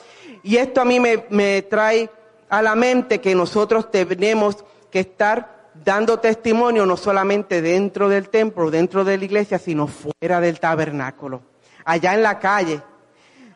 Y 0.43 0.57
esto 0.57 0.81
a 0.81 0.85
mí 0.85 0.99
me, 0.99 1.61
trae 1.63 2.09
a 2.49 2.61
la 2.61 2.75
mente 2.75 3.21
que 3.21 3.35
nosotros 3.35 3.91
tenemos 3.91 4.63
que 4.91 4.99
estar 4.99 5.71
dando 5.73 6.19
testimonio 6.19 6.85
no 6.85 6.97
solamente 6.97 7.61
dentro 7.61 8.09
del 8.09 8.29
templo, 8.29 8.69
dentro 8.69 9.03
de 9.03 9.17
la 9.17 9.25
iglesia, 9.25 9.57
sino 9.57 9.87
fuera 9.87 10.41
del 10.41 10.59
tabernáculo, 10.59 11.41
allá 11.85 12.13
en 12.13 12.23
la 12.23 12.39
calle, 12.39 12.81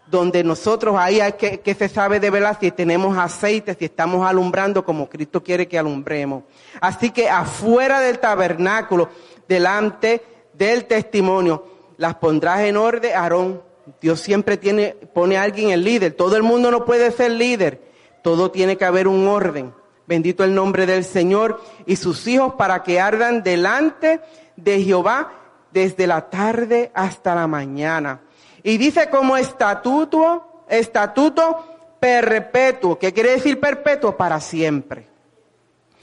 donde 0.08 0.44
nosotros 0.44 0.96
ahí 0.98 1.20
hay 1.20 1.34
que, 1.34 1.76
se 1.78 1.90
sabe 1.90 2.20
de 2.20 2.30
verdad 2.30 2.58
si 2.60 2.72
tenemos 2.72 3.18
aceite, 3.18 3.76
si 3.78 3.86
estamos 3.86 4.26
alumbrando 4.26 4.86
como 4.86 5.10
Cristo 5.10 5.44
quiere 5.44 5.68
que 5.68 5.80
alumbremos. 5.80 6.44
Así 6.80 7.10
que 7.10 7.30
afuera 7.30 8.00
del 8.00 8.20
tabernáculo, 8.20 9.10
delante 9.48 10.24
del 10.54 10.86
testimonio, 10.86 11.66
las 11.98 12.16
pondrás 12.16 12.62
en 12.62 12.78
orden, 12.78 13.16
Aarón, 13.16 13.62
Dios 14.02 14.20
siempre 14.20 14.58
tiene, 14.58 14.96
pone 15.14 15.38
a 15.38 15.44
alguien 15.44 15.70
el 15.70 15.84
líder. 15.84 16.14
Todo 16.14 16.36
el 16.36 16.44
mundo 16.44 16.72
no 16.72 16.86
puede 16.86 17.12
ser 17.12 17.32
líder. 17.32 17.82
Todo 18.22 18.52
tiene 18.52 18.78
que 18.78 18.86
haber 18.86 19.08
un 19.08 19.28
orden. 19.28 19.74
Bendito 20.08 20.44
el 20.44 20.54
nombre 20.54 20.86
del 20.86 21.04
Señor 21.04 21.62
y 21.86 21.96
sus 21.96 22.28
hijos 22.28 22.54
para 22.54 22.84
que 22.84 23.00
ardan 23.00 23.42
delante 23.44 24.22
de 24.56 24.82
Jehová 24.84 25.32
desde 25.72 26.08
la 26.08 26.30
tarde 26.30 26.92
hasta 26.94 27.36
la 27.36 27.48
mañana. 27.48 28.22
Y 28.64 28.78
dice 28.78 29.10
como 29.10 29.36
estatuto, 29.36 30.64
estatuto 30.70 31.98
perpetuo. 32.00 32.98
¿Qué 33.00 33.14
quiere 33.14 33.32
decir 33.32 33.60
perpetuo? 33.60 34.16
Para 34.16 34.40
siempre. 34.40 35.08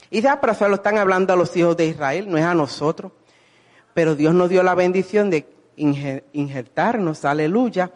Y 0.09 0.21
ya, 0.21 0.39
pero 0.39 0.53
eso 0.53 0.69
lo 0.69 0.75
están 0.75 0.97
hablando 0.97 1.33
a 1.33 1.35
los 1.35 1.55
hijos 1.57 1.75
de 1.75 1.87
Israel, 1.87 2.29
no 2.29 2.37
es 2.37 2.43
a 2.43 2.53
nosotros. 2.53 3.11
Pero 3.93 4.15
Dios 4.15 4.33
nos 4.33 4.49
dio 4.49 4.61
la 4.63 4.75
bendición 4.75 5.29
de 5.29 5.47
injertarnos, 5.75 7.25
aleluya, 7.25 7.91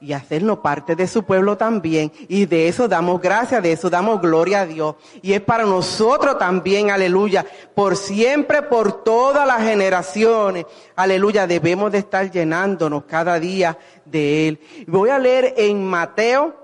y 0.00 0.12
hacernos 0.12 0.58
parte 0.58 0.96
de 0.96 1.06
su 1.06 1.24
pueblo 1.24 1.56
también. 1.56 2.10
Y 2.28 2.46
de 2.46 2.68
eso 2.68 2.88
damos 2.88 3.20
gracias, 3.20 3.62
de 3.62 3.72
eso 3.72 3.90
damos 3.90 4.20
gloria 4.20 4.62
a 4.62 4.66
Dios. 4.66 4.96
Y 5.22 5.32
es 5.32 5.40
para 5.40 5.64
nosotros 5.64 6.38
también, 6.38 6.90
aleluya, 6.90 7.44
por 7.74 7.96
siempre, 7.96 8.62
por 8.62 9.04
todas 9.04 9.46
las 9.46 9.62
generaciones, 9.62 10.66
aleluya, 10.96 11.46
debemos 11.46 11.92
de 11.92 11.98
estar 11.98 12.30
llenándonos 12.30 13.04
cada 13.04 13.38
día 13.38 13.76
de 14.04 14.48
Él. 14.48 14.60
Voy 14.86 15.10
a 15.10 15.18
leer 15.18 15.54
en 15.56 15.84
Mateo, 15.84 16.56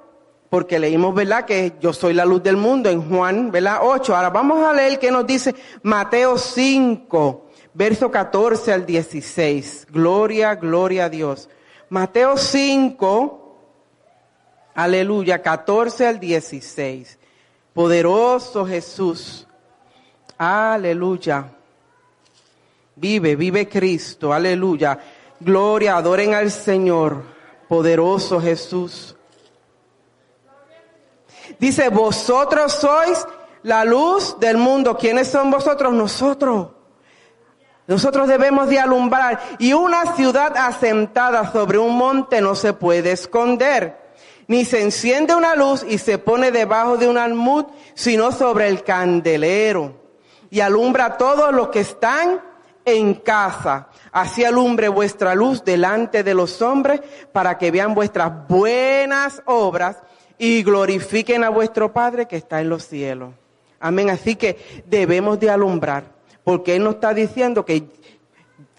porque 0.48 0.78
leímos, 0.78 1.14
¿verdad? 1.14 1.44
Que 1.44 1.74
yo 1.80 1.92
soy 1.92 2.14
la 2.14 2.24
luz 2.24 2.42
del 2.42 2.56
mundo 2.56 2.88
en 2.88 3.08
Juan, 3.08 3.50
¿verdad? 3.50 3.80
8. 3.82 4.16
Ahora 4.16 4.30
vamos 4.30 4.64
a 4.64 4.72
leer 4.72 4.98
que 4.98 5.10
nos 5.10 5.26
dice 5.26 5.54
Mateo 5.82 6.38
5 6.38 7.46
verso 7.76 8.10
14 8.10 8.72
al 8.72 8.86
16. 8.86 9.88
Gloria, 9.90 10.54
gloria 10.54 11.04
a 11.04 11.08
Dios. 11.10 11.50
Mateo 11.88 12.36
5, 12.36 13.58
aleluya, 14.74 15.40
14 15.40 16.06
al 16.06 16.18
16. 16.20 17.18
Poderoso 17.72 18.66
Jesús. 18.66 19.46
Aleluya. 20.38 21.52
Vive, 22.96 23.36
vive 23.36 23.68
Cristo. 23.68 24.32
Aleluya. 24.32 24.98
Gloria, 25.38 25.96
adoren 25.96 26.34
al 26.34 26.50
Señor. 26.50 27.22
Poderoso 27.68 28.40
Jesús. 28.40 29.14
Dice, 31.58 31.88
vosotros 31.88 32.72
sois 32.72 33.26
la 33.62 33.84
luz 33.84 34.36
del 34.40 34.56
mundo. 34.56 34.96
¿Quiénes 34.96 35.28
son 35.28 35.50
vosotros? 35.50 35.92
Nosotros. 35.92 36.68
Nosotros 37.86 38.26
debemos 38.26 38.68
de 38.68 38.80
alumbrar 38.80 39.40
y 39.58 39.72
una 39.72 40.14
ciudad 40.16 40.56
asentada 40.56 41.52
sobre 41.52 41.78
un 41.78 41.96
monte 41.96 42.40
no 42.40 42.54
se 42.54 42.72
puede 42.72 43.12
esconder. 43.12 44.04
Ni 44.48 44.64
se 44.64 44.82
enciende 44.82 45.34
una 45.34 45.54
luz 45.54 45.84
y 45.88 45.98
se 45.98 46.18
pone 46.18 46.50
debajo 46.50 46.96
de 46.96 47.08
un 47.08 47.18
almud, 47.18 47.66
sino 47.94 48.32
sobre 48.32 48.68
el 48.68 48.82
candelero. 48.82 49.94
Y 50.50 50.60
alumbra 50.60 51.06
a 51.06 51.16
todos 51.16 51.52
los 51.52 51.68
que 51.68 51.80
están 51.80 52.40
en 52.84 53.14
casa. 53.14 53.88
Así 54.12 54.44
alumbre 54.44 54.88
vuestra 54.88 55.34
luz 55.34 55.64
delante 55.64 56.22
de 56.22 56.34
los 56.34 56.62
hombres 56.62 57.00
para 57.32 57.58
que 57.58 57.70
vean 57.70 57.94
vuestras 57.94 58.48
buenas 58.48 59.42
obras 59.46 59.98
y 60.38 60.62
glorifiquen 60.62 61.44
a 61.44 61.50
vuestro 61.50 61.92
Padre 61.92 62.26
que 62.26 62.36
está 62.36 62.60
en 62.60 62.68
los 62.68 62.84
cielos. 62.84 63.32
Amén. 63.78 64.10
Así 64.10 64.36
que 64.36 64.84
debemos 64.86 65.38
de 65.38 65.50
alumbrar 65.50 66.15
porque 66.46 66.76
Él 66.76 66.84
nos 66.84 66.94
está 66.94 67.12
diciendo 67.12 67.64
que 67.64 67.88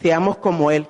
seamos 0.01 0.37
como 0.37 0.71
Él. 0.71 0.87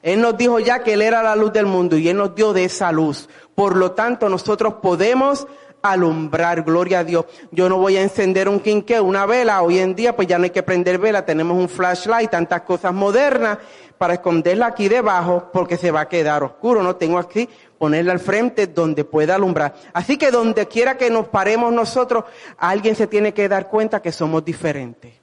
Él 0.00 0.20
nos 0.20 0.38
dijo 0.38 0.60
ya 0.60 0.84
que 0.84 0.92
Él 0.92 1.02
era 1.02 1.24
la 1.24 1.34
luz 1.34 1.52
del 1.52 1.66
mundo 1.66 1.96
y 1.96 2.08
Él 2.08 2.16
nos 2.16 2.36
dio 2.36 2.52
de 2.52 2.66
esa 2.66 2.92
luz. 2.92 3.28
Por 3.56 3.76
lo 3.76 3.90
tanto, 3.90 4.28
nosotros 4.28 4.74
podemos 4.74 5.48
alumbrar, 5.82 6.62
gloria 6.62 7.00
a 7.00 7.04
Dios. 7.04 7.24
Yo 7.50 7.68
no 7.68 7.78
voy 7.78 7.96
a 7.96 8.02
encender 8.02 8.48
un 8.48 8.60
quinqué, 8.60 9.00
una 9.00 9.26
vela. 9.26 9.60
Hoy 9.60 9.80
en 9.80 9.96
día, 9.96 10.14
pues 10.14 10.28
ya 10.28 10.38
no 10.38 10.44
hay 10.44 10.50
que 10.50 10.62
prender 10.62 10.98
vela. 10.98 11.26
Tenemos 11.26 11.58
un 11.58 11.68
flashlight, 11.68 12.30
tantas 12.30 12.60
cosas 12.60 12.94
modernas 12.94 13.58
para 13.98 14.14
esconderla 14.14 14.66
aquí 14.66 14.88
debajo 14.88 15.50
porque 15.52 15.76
se 15.76 15.90
va 15.90 16.02
a 16.02 16.08
quedar 16.08 16.44
oscuro. 16.44 16.80
No 16.84 16.94
tengo 16.94 17.18
aquí 17.18 17.48
ponerla 17.76 18.12
al 18.12 18.20
frente 18.20 18.68
donde 18.68 19.04
pueda 19.04 19.34
alumbrar. 19.34 19.74
Así 19.92 20.16
que 20.16 20.30
donde 20.30 20.68
quiera 20.68 20.96
que 20.96 21.10
nos 21.10 21.26
paremos 21.26 21.72
nosotros, 21.72 22.22
alguien 22.56 22.94
se 22.94 23.08
tiene 23.08 23.34
que 23.34 23.48
dar 23.48 23.66
cuenta 23.66 24.00
que 24.00 24.12
somos 24.12 24.44
diferentes. 24.44 25.19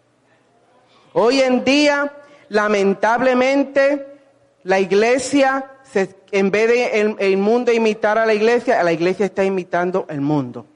Hoy 1.19 1.41
en 1.41 1.63
día, 1.63 2.13
lamentablemente, 2.49 4.05
la 4.61 4.79
iglesia, 4.79 5.71
en 6.31 6.51
vez 6.51 6.67
de 6.69 7.15
el, 7.17 7.37
mundo 7.37 7.71
imitar 7.71 8.19
a 8.19 8.25
la 8.27 8.35
iglesia, 8.35 8.83
la 8.83 8.93
iglesia 8.93 9.25
está 9.25 9.43
imitando 9.43 10.05
el 10.09 10.21
mundo. 10.21 10.67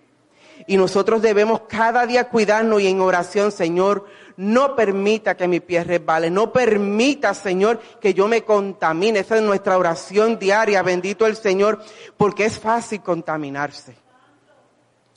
Y 0.66 0.78
nosotros 0.78 1.22
debemos 1.22 1.62
cada 1.70 2.08
día 2.08 2.28
cuidarnos 2.28 2.82
y 2.82 2.88
en 2.88 3.02
oración, 3.02 3.52
Señor, 3.52 4.08
No 4.36 4.76
permita 4.76 5.38
que 5.38 5.48
mi 5.48 5.60
pie 5.60 5.84
resbale. 5.84 6.32
No 6.32 6.52
permita, 6.52 7.36
Señor, 7.36 7.80
que 8.02 8.16
yo 8.16 8.28
me 8.28 8.42
contamine. 8.42 9.20
Esa 9.20 9.36
es 9.36 9.44
nuestra 9.44 9.78
oración 9.78 10.40
diaria. 10.40 10.82
Bendito 10.82 11.28
el 11.28 11.36
Señor. 11.36 11.84
Porque 12.18 12.46
es 12.46 12.58
fácil 12.58 13.04
contaminarse. 13.04 13.96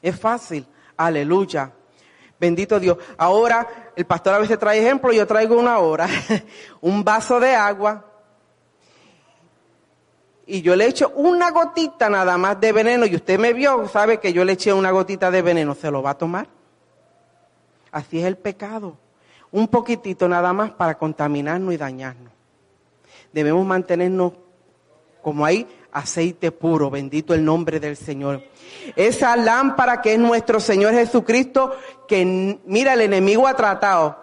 Es 0.03 0.21
fácil. 0.21 0.67
Aleluya. 0.99 1.73
Bendito 2.39 2.81
Dios. 2.81 2.99
Ahora, 3.17 3.93
el 3.97 4.05
pastor 4.05 4.35
a 4.35 4.39
veces 4.39 4.59
trae 4.59 4.81
ejemplo, 4.81 5.13
yo 5.13 5.27
traigo 5.27 5.59
una 5.59 5.79
hora. 5.79 6.09
Un 6.81 7.05
vaso 7.05 7.41
de 7.41 7.55
agua. 7.55 8.05
Y 10.47 10.61
yo 10.61 10.77
le 10.77 10.87
echo 10.87 11.11
una 11.17 11.51
gotita 11.51 12.11
nada 12.11 12.37
más 12.37 12.61
de 12.61 12.73
veneno. 12.73 13.07
Y 13.07 13.15
usted 13.17 13.39
me 13.39 13.55
vio, 13.55 13.89
sabe 13.89 14.21
que 14.21 14.33
yo 14.33 14.45
le 14.45 14.53
eché 14.53 14.75
una 14.75 14.91
gotita 14.91 15.31
de 15.31 15.41
veneno. 15.41 15.75
¿Se 15.75 15.91
lo 15.91 16.03
va 16.03 16.11
a 16.11 16.19
tomar? 16.19 16.49
Así 17.91 18.19
es 18.19 18.27
el 18.27 18.37
pecado. 18.37 18.99
Un 19.51 19.69
poquitito 19.69 20.29
nada 20.29 20.53
más 20.53 20.73
para 20.73 20.99
contaminarnos 20.99 21.73
y 21.73 21.79
dañarnos. 21.79 22.33
Debemos 23.33 23.65
mantenernos 23.65 24.33
como 25.23 25.47
hay 25.47 25.67
aceite 25.95 26.53
puro, 26.53 26.91
bendito 26.91 27.33
el 27.33 27.45
nombre 27.45 27.81
del 27.81 27.97
Señor. 27.97 28.43
Esa 28.97 29.37
lámpara 29.37 30.03
que 30.03 30.15
es 30.15 30.19
nuestro 30.19 30.61
Señor 30.61 30.93
Jesucristo, 30.93 31.75
que 32.07 32.59
mira, 32.67 32.93
el 32.93 33.01
enemigo 33.01 33.47
ha 33.47 33.55
tratado 33.55 34.19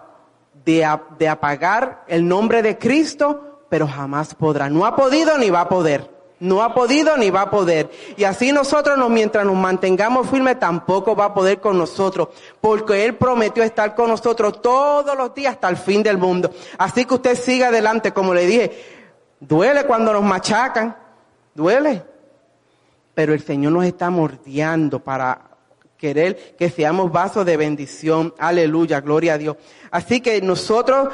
de, 0.64 0.84
apagar 0.84 2.04
el 2.06 2.28
nombre 2.28 2.62
de 2.62 2.78
Cristo, 2.78 3.64
pero 3.68 3.88
jamás 3.88 4.34
podrá. 4.34 4.68
No 4.68 4.86
ha 4.86 4.94
podido 4.94 5.36
ni 5.38 5.50
va 5.50 5.62
a 5.62 5.68
poder. 5.68 6.10
No 6.38 6.62
ha 6.62 6.74
podido 6.74 7.16
ni 7.16 7.30
va 7.30 7.42
a 7.42 7.50
poder. 7.50 7.90
Y 8.16 8.24
así 8.24 8.50
nosotros, 8.52 8.98
mientras 9.08 9.46
nos 9.46 9.54
mantengamos 9.54 10.28
firmes, 10.28 10.58
tampoco 10.58 11.14
va 11.14 11.26
a 11.26 11.34
poder 11.34 11.60
con 11.60 11.78
nosotros. 11.78 12.28
Porque 12.60 13.04
Él 13.04 13.14
prometió 13.14 13.62
estar 13.62 13.94
con 13.94 14.10
nosotros 14.10 14.60
todos 14.60 15.16
los 15.16 15.32
días 15.34 15.54
hasta 15.54 15.68
el 15.68 15.76
fin 15.76 16.02
del 16.02 16.18
mundo. 16.18 16.50
Así 16.78 17.04
que 17.04 17.14
usted 17.14 17.36
siga 17.36 17.68
adelante, 17.68 18.12
como 18.12 18.34
le 18.34 18.46
dije. 18.46 19.02
Duele 19.38 19.84
cuando 19.86 20.12
nos 20.12 20.22
machacan. 20.22 21.01
Duele. 21.54 22.02
Pero 23.14 23.34
el 23.34 23.40
Señor 23.40 23.72
nos 23.72 23.84
está 23.84 24.10
mordiendo 24.10 25.00
para 25.00 25.50
querer 25.98 26.56
que 26.56 26.70
seamos 26.70 27.12
vasos 27.12 27.44
de 27.44 27.56
bendición. 27.56 28.34
Aleluya, 28.38 29.00
gloria 29.00 29.34
a 29.34 29.38
Dios. 29.38 29.56
Así 29.90 30.20
que 30.20 30.40
nosotros, 30.40 31.08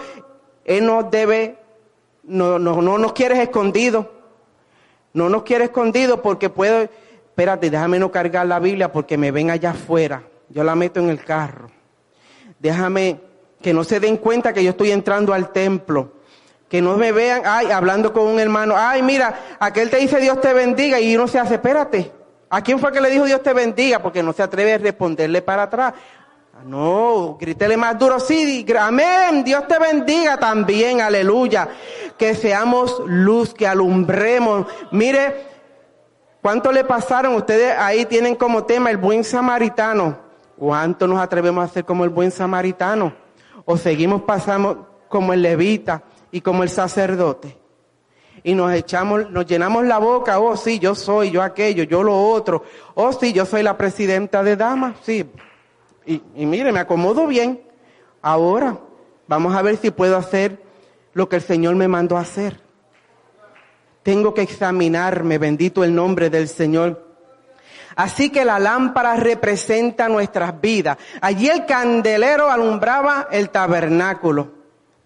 Él 0.64 0.86
nos 0.86 1.10
debe, 1.10 1.58
no, 2.24 2.58
no, 2.58 2.80
no 2.80 2.98
nos 2.98 3.12
quiere 3.12 3.42
escondido 3.42 4.18
no 5.12 5.28
nos 5.28 5.42
quiere 5.42 5.64
escondido 5.64 6.22
porque 6.22 6.50
puedo, 6.50 6.82
espérate, 6.82 7.70
déjame 7.70 7.98
no 7.98 8.10
cargar 8.10 8.46
la 8.46 8.58
Biblia 8.58 8.92
porque 8.92 9.16
me 9.16 9.30
ven 9.30 9.50
allá 9.50 9.70
afuera. 9.70 10.22
Yo 10.48 10.62
la 10.64 10.74
meto 10.74 11.00
en 11.00 11.08
el 11.08 11.24
carro. 11.24 11.70
Déjame 12.58 13.20
que 13.60 13.72
no 13.72 13.84
se 13.84 14.00
den 14.00 14.16
cuenta 14.16 14.52
que 14.52 14.62
yo 14.62 14.70
estoy 14.70 14.92
entrando 14.92 15.32
al 15.32 15.50
templo. 15.50 16.12
Que 16.68 16.82
no 16.82 16.96
me 16.96 17.12
vean, 17.12 17.42
ay, 17.46 17.70
hablando 17.70 18.12
con 18.12 18.26
un 18.26 18.38
hermano, 18.38 18.74
ay, 18.76 19.02
mira, 19.02 19.56
aquel 19.58 19.88
te 19.88 19.96
dice 19.96 20.20
Dios 20.20 20.40
te 20.40 20.52
bendiga 20.52 21.00
y 21.00 21.16
uno 21.16 21.26
se 21.26 21.38
hace, 21.38 21.54
espérate, 21.54 22.12
¿a 22.50 22.60
quién 22.60 22.78
fue 22.78 22.92
que 22.92 23.00
le 23.00 23.10
dijo 23.10 23.24
Dios 23.24 23.42
te 23.42 23.54
bendiga? 23.54 24.02
Porque 24.02 24.22
no 24.22 24.34
se 24.34 24.42
atreve 24.42 24.74
a 24.74 24.78
responderle 24.78 25.40
para 25.40 25.62
atrás. 25.62 25.94
No, 26.66 27.38
grítele 27.40 27.76
más 27.76 27.98
duro, 27.98 28.20
sí, 28.20 28.66
amén, 28.78 29.44
Dios 29.44 29.66
te 29.66 29.78
bendiga 29.78 30.36
también, 30.36 31.00
aleluya. 31.00 31.68
Que 32.18 32.34
seamos 32.34 33.00
luz, 33.06 33.54
que 33.54 33.66
alumbremos. 33.66 34.66
Mire, 34.90 35.46
¿cuánto 36.42 36.72
le 36.72 36.84
pasaron? 36.84 37.34
Ustedes 37.36 37.74
ahí 37.78 38.04
tienen 38.06 38.34
como 38.34 38.64
tema 38.64 38.90
el 38.90 38.96
buen 38.96 39.22
samaritano. 39.24 40.18
¿Cuánto 40.58 41.06
nos 41.06 41.20
atrevemos 41.20 41.62
a 41.62 41.66
hacer 41.66 41.84
como 41.84 42.02
el 42.02 42.10
buen 42.10 42.32
samaritano? 42.32 43.14
¿O 43.64 43.76
seguimos 43.76 44.22
pasando 44.22 44.88
como 45.08 45.32
el 45.32 45.42
levita 45.42 46.02
y 46.30 46.40
como 46.40 46.62
el 46.62 46.68
sacerdote? 46.68 47.56
Y 48.44 48.54
nos 48.54 48.72
echamos, 48.72 49.30
nos 49.30 49.46
llenamos 49.46 49.84
la 49.84 49.98
boca, 49.98 50.38
oh 50.38 50.56
sí, 50.56 50.78
yo 50.78 50.94
soy, 50.94 51.30
yo 51.30 51.42
aquello, 51.42 51.84
yo 51.84 52.02
lo 52.02 52.16
otro. 52.30 52.62
Oh 52.94 53.12
sí, 53.12 53.32
yo 53.32 53.44
soy 53.44 53.62
la 53.62 53.76
presidenta 53.76 54.42
de 54.42 54.56
damas, 54.56 54.96
sí, 55.02 55.28
y, 56.08 56.46
mire, 56.46 56.72
me 56.72 56.80
acomodo 56.80 57.26
bien. 57.26 57.60
Ahora 58.22 58.78
vamos 59.26 59.54
a 59.54 59.60
ver 59.60 59.76
si 59.76 59.90
puedo 59.90 60.16
hacer 60.16 60.62
lo 61.12 61.28
que 61.28 61.36
el 61.36 61.42
Señor 61.42 61.76
me 61.76 61.86
mandó 61.86 62.16
hacer. 62.16 62.60
Tengo 64.02 64.32
que 64.32 64.40
examinarme, 64.40 65.36
bendito 65.36 65.84
el 65.84 65.94
nombre 65.94 66.30
del 66.30 66.48
Señor. 66.48 67.06
Así 67.94 68.30
que 68.30 68.46
la 68.46 68.58
lámpara 68.58 69.16
representa 69.16 70.08
nuestras 70.08 70.58
vidas. 70.58 70.96
Allí 71.20 71.50
el 71.50 71.66
candelero 71.66 72.50
alumbraba 72.50 73.28
el 73.30 73.50
tabernáculo. 73.50 74.57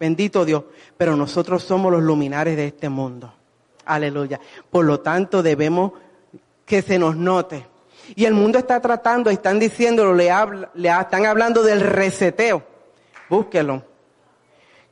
Bendito 0.03 0.45
Dios. 0.45 0.65
Pero 0.97 1.15
nosotros 1.15 1.62
somos 1.62 1.93
los 1.93 2.03
luminares 2.03 2.57
de 2.57 2.67
este 2.67 2.88
mundo. 2.88 3.33
Aleluya. 3.85 4.41
Por 4.69 4.85
lo 4.85 4.99
tanto, 4.99 5.45
debemos 5.45 5.93
que 6.67 6.83
se 6.83 6.99
nos 6.99 7.15
note 7.15 7.69
y 8.17 8.25
el 8.25 8.35
mundo 8.35 8.59
está 8.59 8.81
tratando, 8.81 9.31
están 9.31 9.61
diciéndolo, 9.61 10.12
le, 10.12 10.29
le 10.75 10.88
están 10.88 11.25
hablando 11.25 11.62
del 11.62 11.83
reseteo. 11.83 12.65
Búsquelo. 13.29 13.85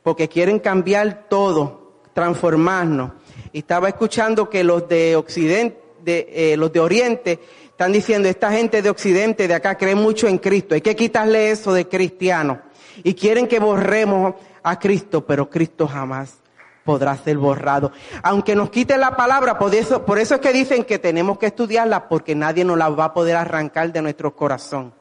Porque 0.04 0.28
quieren 0.28 0.60
cambiar 0.60 1.26
todo, 1.28 2.02
transformarnos. 2.14 3.10
Estaba 3.52 3.88
escuchando 3.88 4.48
que 4.48 4.62
los 4.62 4.88
de 4.88 5.16
Occidente, 5.16 5.82
de, 6.04 6.28
eh, 6.30 6.56
los 6.56 6.72
de 6.72 6.78
Oriente, 6.78 7.40
están 7.68 7.90
diciendo, 7.90 8.28
esta 8.28 8.52
gente 8.52 8.80
de 8.80 8.90
Occidente, 8.90 9.48
de 9.48 9.54
acá, 9.54 9.76
cree 9.76 9.96
mucho 9.96 10.28
en 10.28 10.38
Cristo. 10.38 10.76
Hay 10.76 10.82
que 10.82 10.94
quitarle 10.94 11.50
eso 11.50 11.72
de 11.72 11.88
cristiano. 11.88 12.60
Y 13.02 13.14
quieren 13.14 13.48
que 13.48 13.58
borremos 13.58 14.34
a 14.62 14.78
Cristo, 14.78 15.24
pero 15.24 15.48
Cristo 15.48 15.86
jamás 15.86 16.40
podrá 16.84 17.16
ser 17.16 17.38
borrado. 17.38 17.92
Aunque 18.22 18.56
nos 18.56 18.70
quite 18.70 18.96
la 18.98 19.16
palabra, 19.16 19.58
por 19.58 19.74
eso, 19.74 20.04
por 20.04 20.18
eso 20.18 20.36
es 20.36 20.40
que 20.40 20.52
dicen 20.52 20.84
que 20.84 20.98
tenemos 20.98 21.38
que 21.38 21.46
estudiarla 21.46 22.08
porque 22.08 22.34
nadie 22.34 22.64
nos 22.64 22.78
la 22.78 22.88
va 22.88 23.06
a 23.06 23.14
poder 23.14 23.36
arrancar 23.36 23.92
de 23.92 24.02
nuestro 24.02 24.34
corazón. 24.34 24.92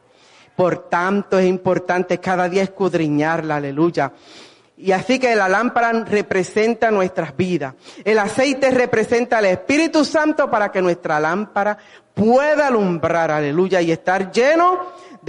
Por 0.55 0.89
tanto 0.89 1.39
es 1.39 1.47
importante 1.47 2.19
cada 2.19 2.49
día 2.49 2.63
escudriñarla, 2.63 3.55
aleluya. 3.55 4.11
Y 4.77 4.93
así 4.93 5.19
que 5.19 5.35
la 5.35 5.49
lámpara 5.49 5.91
representa 5.91 6.89
nuestras 6.89 7.35
vidas. 7.35 7.75
El 8.03 8.17
aceite 8.19 8.71
representa 8.71 9.39
al 9.39 9.45
Espíritu 9.45 10.05
Santo 10.05 10.49
para 10.49 10.71
que 10.71 10.81
nuestra 10.81 11.19
lámpara 11.19 11.77
pueda 12.13 12.67
alumbrar, 12.67 13.31
aleluya, 13.31 13.81
y 13.81 13.91
estar 13.91 14.31
lleno 14.31 14.79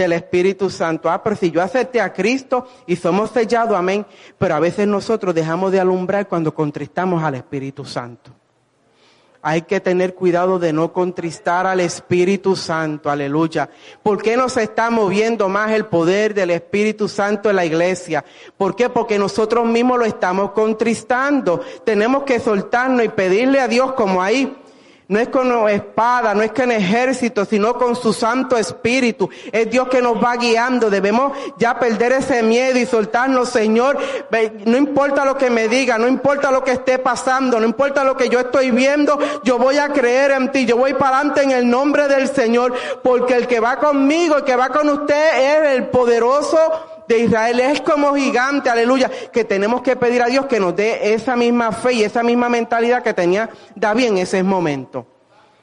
del 0.02 0.12
Espíritu 0.12 0.70
Santo. 0.70 1.10
Ah, 1.10 1.22
pero 1.22 1.36
si 1.36 1.50
yo 1.50 1.62
acepté 1.62 2.00
a 2.00 2.12
Cristo 2.12 2.66
y 2.86 2.96
somos 2.96 3.30
sellados, 3.30 3.76
amén. 3.76 4.06
Pero 4.38 4.54
a 4.54 4.60
veces 4.60 4.86
nosotros 4.86 5.34
dejamos 5.34 5.72
de 5.72 5.80
alumbrar 5.80 6.26
cuando 6.26 6.54
contristamos 6.54 7.22
al 7.22 7.34
Espíritu 7.34 7.84
Santo. 7.84 8.32
Hay 9.42 9.62
que 9.62 9.80
tener 9.80 10.14
cuidado 10.14 10.58
de 10.58 10.72
no 10.72 10.92
contristar 10.92 11.66
al 11.66 11.80
Espíritu 11.80 12.56
Santo, 12.56 13.10
aleluya. 13.10 13.70
¿Por 14.02 14.20
qué 14.22 14.36
nos 14.36 14.58
está 14.58 14.90
moviendo 14.90 15.48
más 15.48 15.72
el 15.72 15.86
poder 15.86 16.34
del 16.34 16.50
Espíritu 16.50 17.08
Santo 17.08 17.48
en 17.48 17.56
la 17.56 17.64
iglesia? 17.64 18.22
¿Por 18.58 18.76
qué? 18.76 18.90
Porque 18.90 19.18
nosotros 19.18 19.66
mismos 19.66 19.98
lo 19.98 20.04
estamos 20.04 20.50
contristando. 20.50 21.62
Tenemos 21.84 22.24
que 22.24 22.38
soltarnos 22.38 23.04
y 23.04 23.08
pedirle 23.08 23.60
a 23.60 23.68
Dios 23.68 23.92
como 23.92 24.22
ahí 24.22 24.54
no 25.10 25.18
es 25.18 25.28
con 25.28 25.68
espada, 25.68 26.34
no 26.34 26.42
es 26.42 26.52
con 26.52 26.70
ejército, 26.70 27.44
sino 27.44 27.74
con 27.74 27.96
su 27.96 28.12
Santo 28.12 28.56
Espíritu. 28.56 29.28
Es 29.50 29.68
Dios 29.68 29.88
que 29.88 30.00
nos 30.00 30.22
va 30.22 30.36
guiando. 30.36 30.88
Debemos 30.88 31.36
ya 31.58 31.80
perder 31.80 32.12
ese 32.12 32.44
miedo 32.44 32.78
y 32.78 32.86
soltarnos, 32.86 33.48
Señor. 33.48 33.98
No 34.64 34.76
importa 34.76 35.24
lo 35.24 35.36
que 35.36 35.50
me 35.50 35.66
diga, 35.66 35.98
no 35.98 36.06
importa 36.06 36.52
lo 36.52 36.62
que 36.62 36.70
esté 36.70 37.00
pasando, 37.00 37.58
no 37.58 37.66
importa 37.66 38.04
lo 38.04 38.16
que 38.16 38.28
yo 38.28 38.38
estoy 38.38 38.70
viendo, 38.70 39.18
yo 39.42 39.58
voy 39.58 39.78
a 39.78 39.88
creer 39.88 40.30
en 40.30 40.52
ti. 40.52 40.64
Yo 40.64 40.76
voy 40.76 40.94
para 40.94 41.16
adelante 41.18 41.42
en 41.42 41.50
el 41.50 41.68
nombre 41.68 42.06
del 42.06 42.28
Señor, 42.28 42.72
porque 43.02 43.34
el 43.34 43.48
que 43.48 43.58
va 43.58 43.78
conmigo, 43.78 44.36
el 44.36 44.44
que 44.44 44.54
va 44.54 44.68
con 44.68 44.88
usted 44.88 45.64
es 45.64 45.72
el 45.72 45.88
poderoso 45.88 46.56
de 47.10 47.18
Israel 47.18 47.58
es 47.58 47.80
como 47.80 48.14
gigante, 48.14 48.70
aleluya, 48.70 49.10
que 49.32 49.44
tenemos 49.44 49.82
que 49.82 49.96
pedir 49.96 50.22
a 50.22 50.26
Dios 50.26 50.46
que 50.46 50.60
nos 50.60 50.76
dé 50.76 51.12
esa 51.12 51.34
misma 51.34 51.72
fe 51.72 51.94
y 51.94 52.04
esa 52.04 52.22
misma 52.22 52.48
mentalidad 52.48 53.02
que 53.02 53.12
tenía 53.12 53.50
David 53.74 54.06
en 54.06 54.18
ese 54.18 54.44
momento. 54.44 55.06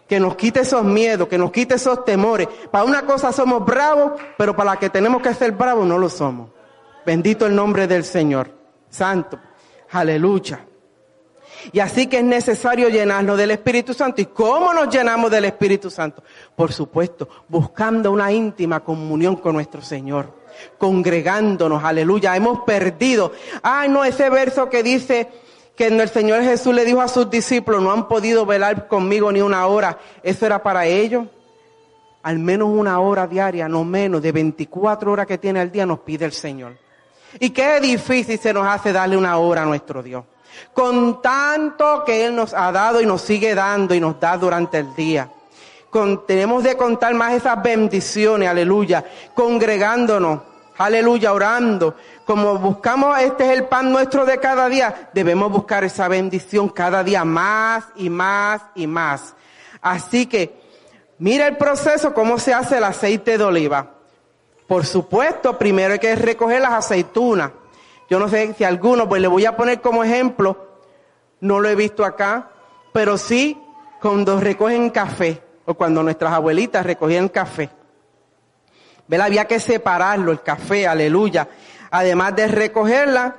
Que 0.09 0.19
nos 0.19 0.35
quite 0.35 0.61
esos 0.61 0.83
miedos, 0.83 1.29
que 1.29 1.37
nos 1.37 1.51
quite 1.53 1.75
esos 1.75 2.03
temores. 2.03 2.49
Para 2.69 2.83
una 2.83 3.03
cosa 3.03 3.31
somos 3.31 3.65
bravos, 3.65 4.19
pero 4.37 4.57
para 4.57 4.71
la 4.71 4.77
que 4.77 4.89
tenemos 4.89 5.21
que 5.21 5.33
ser 5.33 5.53
bravos 5.53 5.87
no 5.87 5.97
lo 5.97 6.09
somos. 6.09 6.49
Bendito 7.05 7.45
el 7.45 7.55
nombre 7.55 7.87
del 7.87 8.03
Señor. 8.03 8.51
Santo. 8.89 9.39
Aleluya. 9.91 10.65
Y 11.71 11.79
así 11.79 12.07
que 12.07 12.17
es 12.17 12.25
necesario 12.25 12.89
llenarnos 12.89 13.37
del 13.37 13.51
Espíritu 13.51 13.93
Santo. 13.93 14.21
¿Y 14.21 14.25
cómo 14.25 14.73
nos 14.73 14.93
llenamos 14.93 15.31
del 15.31 15.45
Espíritu 15.45 15.89
Santo? 15.89 16.23
Por 16.57 16.73
supuesto, 16.73 17.29
buscando 17.47 18.11
una 18.11 18.33
íntima 18.33 18.81
comunión 18.81 19.37
con 19.37 19.53
nuestro 19.53 19.81
Señor 19.81 20.35
congregándonos, 20.77 21.83
aleluya, 21.83 22.35
hemos 22.35 22.61
perdido. 22.61 23.31
Ay, 23.63 23.89
no, 23.89 24.03
ese 24.03 24.29
verso 24.29 24.69
que 24.69 24.83
dice 24.83 25.29
que 25.75 25.87
el 25.87 26.09
Señor 26.09 26.41
Jesús 26.43 26.73
le 26.73 26.85
dijo 26.85 27.01
a 27.01 27.07
sus 27.07 27.29
discípulos, 27.29 27.81
no 27.81 27.91
han 27.91 28.07
podido 28.07 28.45
velar 28.45 28.87
conmigo 28.87 29.31
ni 29.31 29.41
una 29.41 29.67
hora, 29.67 29.99
eso 30.23 30.45
era 30.45 30.61
para 30.63 30.85
ellos. 30.85 31.27
Al 32.23 32.39
menos 32.39 32.69
una 32.69 32.99
hora 32.99 33.27
diaria, 33.27 33.69
no 33.69 33.83
menos, 33.83 34.21
de 34.21 34.31
24 34.31 35.11
horas 35.11 35.27
que 35.27 35.37
tiene 35.37 35.59
al 35.59 35.71
día 35.71 35.85
nos 35.85 35.99
pide 35.99 36.25
el 36.25 36.33
Señor. 36.33 36.77
Y 37.39 37.51
qué 37.51 37.79
difícil 37.79 38.39
se 38.39 38.53
nos 38.53 38.65
hace 38.67 38.91
darle 38.91 39.15
una 39.15 39.37
hora 39.37 39.61
a 39.61 39.65
nuestro 39.65 40.01
Dios. 40.01 40.25
Con 40.73 41.21
tanto 41.21 42.03
que 42.03 42.25
Él 42.25 42.35
nos 42.35 42.53
ha 42.53 42.71
dado 42.71 42.99
y 42.99 43.05
nos 43.05 43.21
sigue 43.21 43.53
dando 43.53 43.93
y 43.93 43.99
nos 43.99 44.19
da 44.19 44.37
durante 44.37 44.79
el 44.79 44.95
día. 44.95 45.29
Tenemos 46.27 46.63
de 46.63 46.77
contar 46.77 47.13
más 47.15 47.33
esas 47.33 47.61
bendiciones, 47.63 48.47
aleluya, 48.47 49.03
congregándonos, 49.33 50.41
aleluya, 50.77 51.33
orando. 51.33 51.95
Como 52.23 52.59
buscamos, 52.59 53.19
este 53.19 53.45
es 53.45 53.57
el 53.57 53.65
pan 53.65 53.91
nuestro 53.91 54.23
de 54.23 54.37
cada 54.37 54.69
día, 54.69 55.09
debemos 55.13 55.51
buscar 55.51 55.83
esa 55.83 56.07
bendición 56.07 56.69
cada 56.69 57.03
día 57.03 57.25
más 57.25 57.85
y 57.95 58.11
más 58.11 58.61
y 58.75 58.85
más. 58.85 59.33
Así 59.81 60.27
que, 60.27 60.61
mira 61.17 61.47
el 61.47 61.57
proceso, 61.57 62.13
cómo 62.13 62.37
se 62.37 62.53
hace 62.53 62.77
el 62.77 62.83
aceite 62.83 63.39
de 63.39 63.43
oliva. 63.43 63.93
Por 64.67 64.85
supuesto, 64.85 65.57
primero 65.57 65.93
hay 65.93 65.99
que 65.99 66.15
recoger 66.15 66.61
las 66.61 66.73
aceitunas. 66.73 67.51
Yo 68.07 68.19
no 68.19 68.29
sé 68.29 68.53
si 68.53 68.63
alguno, 68.63 69.09
pues 69.09 69.19
le 69.19 69.27
voy 69.27 69.45
a 69.45 69.57
poner 69.57 69.81
como 69.81 70.03
ejemplo, 70.03 70.67
no 71.39 71.59
lo 71.59 71.69
he 71.69 71.75
visto 71.75 72.05
acá, 72.05 72.51
pero 72.93 73.17
sí 73.17 73.59
cuando 73.99 74.39
recogen 74.39 74.91
café 74.91 75.46
o 75.67 75.73
cuando 75.73 76.01
nuestras 76.01 76.31
abuelitas 76.31 76.85
recogían 76.85 77.27
café. 77.27 77.69
¿Ve? 79.07 79.21
Había 79.21 79.45
que 79.45 79.59
separarlo, 79.59 80.31
el 80.31 80.41
café, 80.41 80.87
aleluya. 80.87 81.49
Además 81.91 82.35
de 82.37 82.47
recogerla, 82.47 83.35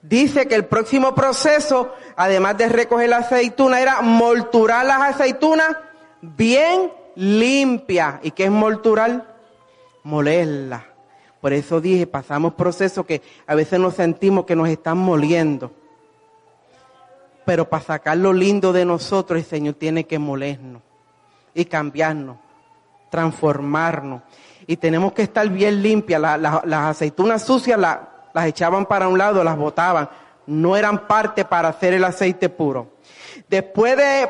dice 0.00 0.46
que 0.46 0.54
el 0.54 0.66
próximo 0.66 1.16
proceso, 1.16 1.92
además 2.16 2.56
de 2.58 2.68
recoger 2.68 3.08
la 3.08 3.18
aceituna, 3.18 3.80
era 3.80 4.02
molturar 4.02 4.86
las 4.86 5.14
aceitunas 5.14 5.76
bien 6.22 6.92
limpia. 7.16 8.20
¿Y 8.22 8.30
qué 8.30 8.44
es 8.44 8.50
molturar? 8.52 9.34
Molerla. 10.04 10.86
Por 11.40 11.52
eso 11.52 11.80
dije, 11.80 12.06
pasamos 12.06 12.54
procesos 12.54 13.04
que 13.04 13.20
a 13.48 13.56
veces 13.56 13.80
nos 13.80 13.94
sentimos 13.94 14.44
que 14.44 14.54
nos 14.54 14.68
están 14.68 14.98
moliendo. 14.98 15.72
Pero 17.44 17.68
para 17.68 17.82
sacar 17.82 18.16
lo 18.16 18.32
lindo 18.32 18.72
de 18.72 18.84
nosotros, 18.84 19.40
el 19.40 19.44
Señor 19.44 19.74
tiene 19.74 20.04
que 20.04 20.20
molernos 20.20 20.82
y 21.54 21.64
cambiarnos, 21.64 22.36
transformarnos. 23.10 24.22
Y 24.66 24.76
tenemos 24.76 25.12
que 25.12 25.22
estar 25.22 25.48
bien 25.48 25.82
limpias. 25.82 26.20
las 26.20 26.64
aceitunas 26.64 27.42
sucias 27.42 27.78
las 27.78 28.46
echaban 28.46 28.86
para 28.86 29.08
un 29.08 29.18
lado, 29.18 29.44
las 29.44 29.56
botaban. 29.56 30.08
No 30.46 30.76
eran 30.76 31.06
parte 31.06 31.44
para 31.44 31.68
hacer 31.68 31.94
el 31.94 32.04
aceite 32.04 32.48
puro. 32.48 32.94
Después 33.48 33.96
de 33.96 34.28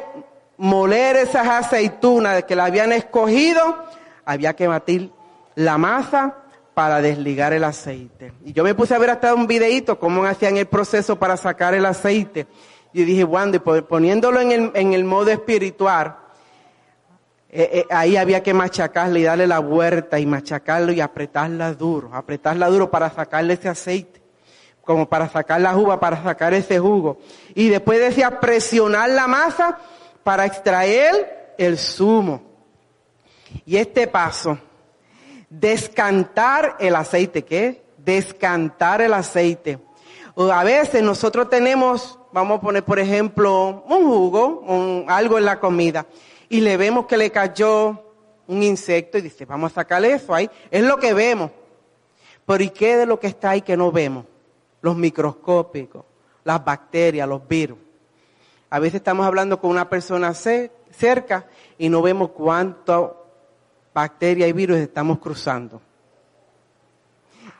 moler 0.56 1.16
esas 1.16 1.46
aceitunas 1.48 2.44
que 2.44 2.56
la 2.56 2.66
habían 2.66 2.92
escogido, 2.92 3.84
había 4.24 4.54
que 4.54 4.66
batir 4.66 5.10
la 5.54 5.78
masa 5.78 6.36
para 6.74 7.00
desligar 7.00 7.52
el 7.52 7.64
aceite. 7.64 8.32
Y 8.44 8.52
yo 8.52 8.64
me 8.64 8.74
puse 8.74 8.94
a 8.94 8.98
ver 8.98 9.10
hasta 9.10 9.34
un 9.34 9.46
videito 9.46 9.98
cómo 9.98 10.24
hacían 10.24 10.56
el 10.56 10.66
proceso 10.66 11.16
para 11.18 11.36
sacar 11.36 11.74
el 11.74 11.86
aceite. 11.86 12.46
Y 12.92 13.04
dije, 13.04 13.24
Wanda, 13.24 13.58
poniéndolo 13.60 14.40
en 14.40 14.52
el, 14.52 14.70
en 14.74 14.92
el 14.92 15.04
modo 15.04 15.30
espiritual, 15.30 16.16
eh, 17.56 17.70
eh, 17.72 17.86
ahí 17.90 18.16
había 18.16 18.42
que 18.42 18.52
machacarle 18.52 19.20
y 19.20 19.22
darle 19.22 19.46
la 19.46 19.60
vuelta 19.60 20.18
y 20.18 20.26
machacarlo 20.26 20.90
y 20.90 21.00
apretarla 21.00 21.72
duro, 21.72 22.10
apretarla 22.12 22.66
duro 22.66 22.90
para 22.90 23.10
sacarle 23.10 23.54
ese 23.54 23.68
aceite, 23.68 24.20
como 24.80 25.08
para 25.08 25.28
sacar 25.28 25.60
la 25.60 25.76
uva, 25.76 26.00
para 26.00 26.20
sacar 26.20 26.52
ese 26.52 26.80
jugo. 26.80 27.18
Y 27.54 27.68
después 27.68 28.00
decía 28.00 28.40
presionar 28.40 29.08
la 29.10 29.28
masa 29.28 29.78
para 30.24 30.46
extraer 30.46 31.54
el 31.56 31.78
zumo. 31.78 32.42
Y 33.64 33.76
este 33.76 34.08
paso, 34.08 34.58
descantar 35.48 36.74
el 36.80 36.96
aceite, 36.96 37.44
¿qué? 37.44 37.84
Descantar 37.98 39.00
el 39.00 39.14
aceite. 39.14 39.78
a 40.36 40.64
veces 40.64 41.04
nosotros 41.04 41.48
tenemos, 41.48 42.18
vamos 42.32 42.58
a 42.58 42.60
poner 42.60 42.82
por 42.82 42.98
ejemplo, 42.98 43.84
un 43.86 44.06
jugo, 44.06 45.04
algo 45.06 45.38
en 45.38 45.44
la 45.44 45.60
comida 45.60 46.04
y 46.48 46.60
le 46.60 46.76
vemos 46.76 47.06
que 47.06 47.16
le 47.16 47.30
cayó 47.30 48.02
un 48.46 48.62
insecto 48.62 49.18
y 49.18 49.22
dice, 49.22 49.44
vamos 49.44 49.72
a 49.72 49.76
sacarle 49.76 50.12
eso 50.12 50.34
ahí. 50.34 50.50
Es 50.70 50.82
lo 50.82 50.96
que 50.98 51.14
vemos. 51.14 51.50
Pero 52.46 52.62
¿y 52.62 52.70
qué 52.70 52.96
de 52.96 53.06
lo 53.06 53.18
que 53.18 53.26
está 53.26 53.50
ahí 53.50 53.62
que 53.62 53.76
no 53.76 53.90
vemos? 53.90 54.24
Los 54.82 54.96
microscópicos, 54.96 56.04
las 56.44 56.62
bacterias, 56.64 57.28
los 57.28 57.46
virus. 57.46 57.78
A 58.68 58.78
veces 58.78 58.96
estamos 58.96 59.24
hablando 59.26 59.60
con 59.60 59.70
una 59.70 59.88
persona 59.88 60.34
cerca 60.34 61.46
y 61.78 61.88
no 61.88 62.02
vemos 62.02 62.30
cuánto 62.30 63.26
bacterias 63.94 64.48
y 64.48 64.52
virus 64.52 64.78
estamos 64.78 65.18
cruzando. 65.18 65.80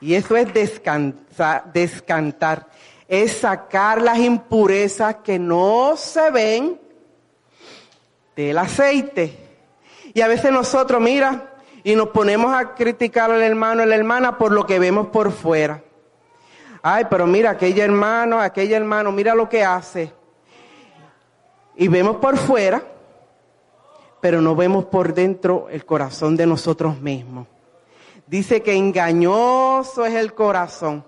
Y 0.01 0.15
eso 0.15 0.37
es 0.37 0.53
descansar, 0.53 1.73
descantar, 1.73 2.67
es 3.09 3.39
sacar 3.39 4.03
las 4.03 4.19
impurezas 4.19 5.17
que 5.17 5.39
no 5.39 5.95
se 5.97 6.31
ven 6.31 6.84
del 8.37 8.59
aceite. 8.59 9.39
Y 10.13 10.21
a 10.21 10.29
veces 10.29 10.53
nosotros, 10.53 11.01
mira, 11.01 11.55
y 11.83 11.95
nos 11.97 12.09
ponemos 12.09 12.55
a 12.55 12.75
criticar 12.75 13.31
al 13.31 13.43
hermano 13.43 13.83
o 13.83 13.87
la 13.87 13.95
hermana 13.95 14.39
por 14.39 14.53
lo 14.53 14.67
que 14.67 14.79
vemos 14.79 15.09
por 15.09 15.33
fuera. 15.33 15.83
Ay, 16.83 17.05
pero 17.09 17.27
mira, 17.27 17.51
aquella 17.51 17.85
hermano, 17.85 18.41
aquella 18.41 18.77
hermano, 18.77 19.13
mira 19.13 19.35
lo 19.35 19.49
que 19.49 19.65
hace. 19.65 20.13
Y 21.77 21.89
vemos 21.89 22.17
por 22.17 22.37
fuera, 22.37 22.83
pero 24.21 24.41
no 24.41 24.55
vemos 24.55 24.87
por 24.87 25.13
dentro 25.13 25.69
el 25.71 25.85
corazón 25.85 26.37
de 26.37 26.47
nosotros 26.47 27.01
mismos. 27.01 27.47
Dice 28.27 28.63
que 28.63 28.75
engañoso 28.75 30.07
es 30.07 30.15
el 30.15 30.35
corazón, 30.35 31.05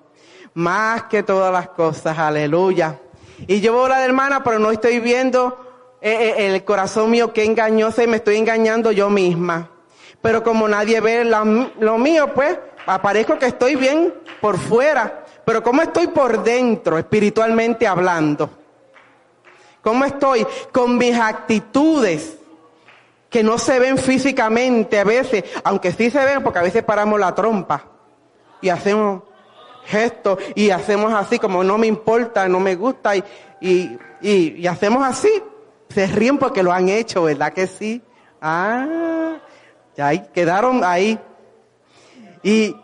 más 0.52 1.04
que 1.04 1.22
todas 1.22 1.52
las 1.52 1.70
cosas, 1.70 2.18
aleluya. 2.18 2.98
Y 3.46 3.60
yo 3.60 3.84
a 3.84 3.88
la 3.88 4.04
hermana, 4.04 4.42
pero 4.42 4.58
no 4.58 4.70
estoy 4.70 5.00
viendo 5.00 5.65
el 6.06 6.64
corazón 6.64 7.10
mío 7.10 7.32
que 7.32 7.44
engañoso 7.44 8.00
y 8.00 8.06
me 8.06 8.18
estoy 8.18 8.36
engañando 8.36 8.92
yo 8.92 9.10
misma. 9.10 9.70
Pero 10.22 10.44
como 10.44 10.68
nadie 10.68 11.00
ve 11.00 11.24
lo 11.24 11.98
mío, 11.98 12.32
pues 12.32 12.58
aparezco 12.86 13.38
que 13.38 13.46
estoy 13.46 13.74
bien 13.74 14.14
por 14.40 14.56
fuera. 14.56 15.24
Pero 15.44 15.62
¿cómo 15.62 15.82
estoy 15.82 16.06
por 16.08 16.44
dentro, 16.44 16.96
espiritualmente 16.98 17.86
hablando? 17.86 18.50
¿Cómo 19.82 20.04
estoy 20.04 20.46
con 20.72 20.96
mis 20.96 21.18
actitudes 21.18 22.36
que 23.28 23.42
no 23.42 23.58
se 23.58 23.78
ven 23.78 23.98
físicamente 23.98 25.00
a 25.00 25.04
veces, 25.04 25.44
aunque 25.64 25.92
sí 25.92 26.10
se 26.10 26.24
ven 26.24 26.42
porque 26.42 26.60
a 26.60 26.62
veces 26.62 26.84
paramos 26.84 27.18
la 27.18 27.34
trompa 27.34 27.84
y 28.60 28.68
hacemos 28.68 29.22
gestos 29.84 30.38
y 30.54 30.70
hacemos 30.70 31.12
así 31.12 31.38
como 31.38 31.64
no 31.64 31.78
me 31.78 31.88
importa, 31.88 32.48
no 32.48 32.60
me 32.60 32.76
gusta 32.76 33.12
y 33.60 34.66
hacemos 34.66 35.04
así 35.04 35.30
se 35.88 36.06
ríen 36.06 36.38
porque 36.38 36.62
lo 36.62 36.72
han 36.72 36.88
hecho, 36.88 37.24
¿verdad 37.24 37.52
que 37.52 37.66
sí? 37.66 38.02
Ah, 38.40 39.38
ya 39.96 40.08
ahí, 40.08 40.22
quedaron 40.32 40.82
ahí. 40.84 41.18
Y 42.42 42.76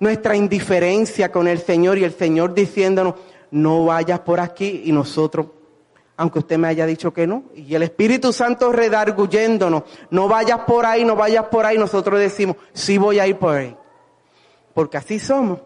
nuestra 0.00 0.34
indiferencia 0.34 1.30
con 1.30 1.46
el 1.46 1.60
Señor 1.60 1.98
y 1.98 2.04
el 2.04 2.12
Señor 2.12 2.54
diciéndonos, 2.54 3.14
no 3.50 3.84
vayas 3.84 4.20
por 4.20 4.40
aquí 4.40 4.82
y 4.84 4.92
nosotros, 4.92 5.46
aunque 6.16 6.40
usted 6.40 6.58
me 6.58 6.68
haya 6.68 6.86
dicho 6.86 7.12
que 7.12 7.26
no, 7.26 7.44
y 7.54 7.74
el 7.74 7.82
Espíritu 7.82 8.32
Santo 8.32 8.72
redarguyéndonos, 8.72 9.84
no 10.10 10.28
vayas 10.28 10.60
por 10.60 10.86
ahí, 10.86 11.04
no 11.04 11.16
vayas 11.16 11.46
por 11.46 11.66
ahí, 11.66 11.78
nosotros 11.78 12.18
decimos, 12.18 12.56
sí 12.72 12.98
voy 12.98 13.18
a 13.18 13.26
ir 13.26 13.36
por 13.36 13.56
ahí. 13.56 13.76
Porque 14.74 14.96
así 14.96 15.18
somos. 15.18 15.60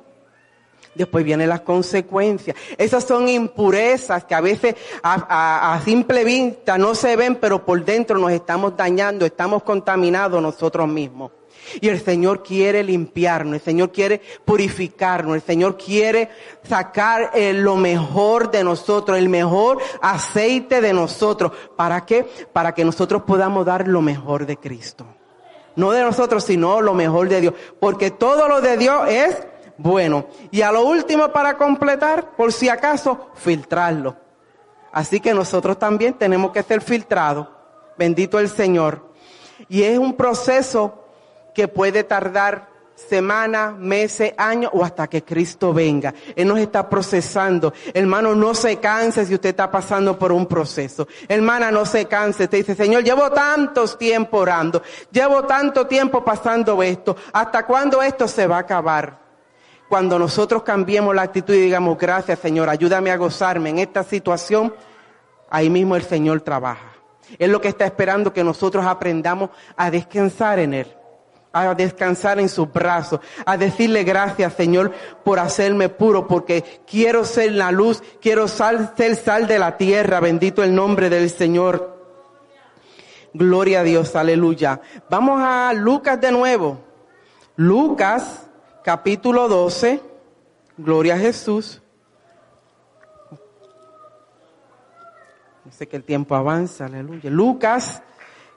Después 0.94 1.24
vienen 1.24 1.48
las 1.48 1.62
consecuencias. 1.62 2.56
Esas 2.78 3.04
son 3.04 3.28
impurezas 3.28 4.24
que 4.24 4.34
a 4.34 4.40
veces 4.40 4.76
a, 5.02 5.80
simple 5.84 6.24
vista 6.24 6.78
no 6.78 6.94
se 6.94 7.16
ven, 7.16 7.36
pero 7.36 7.64
por 7.64 7.84
dentro 7.84 8.18
nos 8.18 8.32
estamos 8.32 8.76
dañando, 8.76 9.26
estamos 9.26 9.62
contaminados 9.62 10.40
nosotros 10.40 10.88
mismos. 10.88 11.32
Y 11.80 11.88
el 11.88 12.00
Señor 12.00 12.42
quiere 12.42 12.84
limpiarnos, 12.84 13.54
el 13.54 13.60
Señor 13.60 13.90
quiere 13.90 14.20
purificarnos, 14.44 15.34
el 15.34 15.42
Señor 15.42 15.76
quiere 15.76 16.28
sacar 16.62 17.30
eh, 17.34 17.52
lo 17.54 17.76
mejor 17.76 18.50
de 18.50 18.62
nosotros, 18.62 19.18
el 19.18 19.28
mejor 19.28 19.78
aceite 20.02 20.80
de 20.80 20.92
nosotros. 20.92 21.52
¿Para 21.76 22.04
qué? 22.04 22.26
Para 22.52 22.74
que 22.74 22.84
nosotros 22.84 23.22
podamos 23.22 23.64
dar 23.64 23.88
lo 23.88 24.02
mejor 24.02 24.46
de 24.46 24.56
Cristo. 24.56 25.06
No 25.76 25.90
de 25.90 26.02
nosotros, 26.02 26.44
sino 26.44 26.80
lo 26.80 26.94
mejor 26.94 27.28
de 27.28 27.40
Dios. 27.40 27.54
Porque 27.80 28.10
todo 28.10 28.46
lo 28.46 28.60
de 28.60 28.76
Dios 28.76 29.08
es 29.08 29.36
bueno. 29.76 30.26
Y 30.50 30.62
a 30.62 30.72
lo 30.72 30.84
último 30.84 31.28
para 31.32 31.56
completar, 31.56 32.36
por 32.36 32.52
si 32.52 32.68
acaso, 32.68 33.30
filtrarlo. 33.34 34.16
Así 34.92 35.20
que 35.20 35.34
nosotros 35.34 35.78
también 35.78 36.14
tenemos 36.14 36.52
que 36.52 36.62
ser 36.62 36.80
filtrados. 36.80 37.48
Bendito 37.98 38.38
el 38.38 38.48
Señor. 38.48 39.10
Y 39.68 39.82
es 39.82 39.98
un 39.98 40.14
proceso 40.14 41.04
que 41.54 41.68
puede 41.68 42.04
tardar 42.04 42.68
semanas, 42.94 43.76
meses, 43.76 44.32
años 44.36 44.70
o 44.72 44.84
hasta 44.84 45.08
que 45.08 45.24
Cristo 45.24 45.72
venga. 45.72 46.14
Él 46.36 46.46
nos 46.46 46.58
está 46.58 46.88
procesando. 46.88 47.72
Hermano, 47.92 48.34
no 48.34 48.54
se 48.54 48.76
canse 48.76 49.26
si 49.26 49.34
usted 49.34 49.50
está 49.50 49.70
pasando 49.70 50.18
por 50.18 50.32
un 50.32 50.46
proceso. 50.46 51.08
Hermana, 51.28 51.70
no 51.70 51.84
se 51.86 52.06
canse. 52.06 52.48
Te 52.48 52.58
dice, 52.58 52.74
Señor, 52.74 53.02
llevo 53.02 53.30
tantos 53.30 53.98
tiempo 53.98 54.38
orando. 54.38 54.82
Llevo 55.10 55.44
tanto 55.44 55.86
tiempo 55.86 56.24
pasando 56.24 56.82
esto. 56.82 57.16
¿Hasta 57.32 57.66
cuándo 57.66 58.02
esto 58.02 58.28
se 58.28 58.46
va 58.46 58.56
a 58.56 58.60
acabar? 58.60 59.23
Cuando 59.94 60.18
nosotros 60.18 60.64
cambiemos 60.64 61.14
la 61.14 61.22
actitud 61.22 61.54
y 61.54 61.60
digamos, 61.60 61.96
gracias 61.96 62.40
Señor, 62.40 62.68
ayúdame 62.68 63.12
a 63.12 63.16
gozarme 63.16 63.70
en 63.70 63.78
esta 63.78 64.02
situación, 64.02 64.74
ahí 65.48 65.70
mismo 65.70 65.94
el 65.94 66.02
Señor 66.02 66.40
trabaja. 66.40 66.94
Es 67.38 67.48
lo 67.48 67.60
que 67.60 67.68
está 67.68 67.84
esperando 67.84 68.32
que 68.32 68.42
nosotros 68.42 68.84
aprendamos 68.84 69.50
a 69.76 69.92
descansar 69.92 70.58
en 70.58 70.74
Él, 70.74 70.88
a 71.52 71.76
descansar 71.76 72.40
en 72.40 72.48
sus 72.48 72.72
brazos, 72.72 73.20
a 73.46 73.56
decirle 73.56 74.02
gracias 74.02 74.54
Señor 74.54 74.90
por 75.22 75.38
hacerme 75.38 75.88
puro, 75.88 76.26
porque 76.26 76.82
quiero 76.90 77.24
ser 77.24 77.52
la 77.52 77.70
luz, 77.70 78.02
quiero 78.20 78.48
ser 78.48 79.14
sal 79.14 79.46
de 79.46 79.60
la 79.60 79.76
tierra, 79.76 80.18
bendito 80.18 80.64
el 80.64 80.74
nombre 80.74 81.08
del 81.08 81.30
Señor. 81.30 81.96
Gloria 83.32 83.78
a 83.78 83.84
Dios, 83.84 84.16
aleluya. 84.16 84.80
Vamos 85.08 85.40
a 85.40 85.72
Lucas 85.72 86.20
de 86.20 86.32
nuevo. 86.32 86.80
Lucas 87.54 88.44
capítulo 88.84 89.48
12. 89.48 90.00
Gloria 90.76 91.14
a 91.14 91.18
Jesús. 91.18 91.80
Sé 95.70 95.88
que 95.88 95.96
el 95.96 96.04
tiempo 96.04 96.36
avanza, 96.36 96.84
aleluya. 96.84 97.30
Lucas 97.30 98.02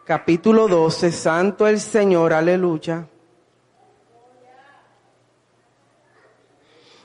capítulo 0.06 0.68
12, 0.68 1.12
Santo 1.12 1.66
el 1.66 1.80
Señor, 1.80 2.34
aleluya. 2.34 3.08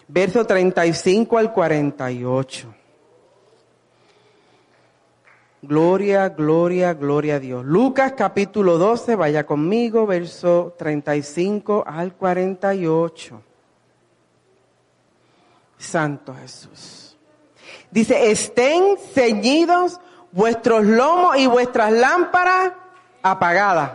Verso 0.08 0.44
35 0.44 1.38
al 1.38 1.52
48. 1.52 2.74
Gloria, 5.64 6.28
gloria, 6.30 6.92
gloria 6.92 7.36
a 7.36 7.38
Dios. 7.38 7.64
Lucas 7.64 8.14
capítulo 8.16 8.78
12, 8.78 9.14
vaya 9.14 9.46
conmigo, 9.46 10.06
verso 10.06 10.74
35 10.76 11.84
al 11.86 12.14
48. 12.14 13.40
Santo 15.78 16.34
Jesús. 16.34 17.16
Dice, 17.92 18.32
estén 18.32 18.96
ceñidos 19.14 20.00
vuestros 20.32 20.84
lomos 20.84 21.36
y 21.36 21.46
vuestras 21.46 21.92
lámparas 21.92 22.72
apagadas, 23.22 23.92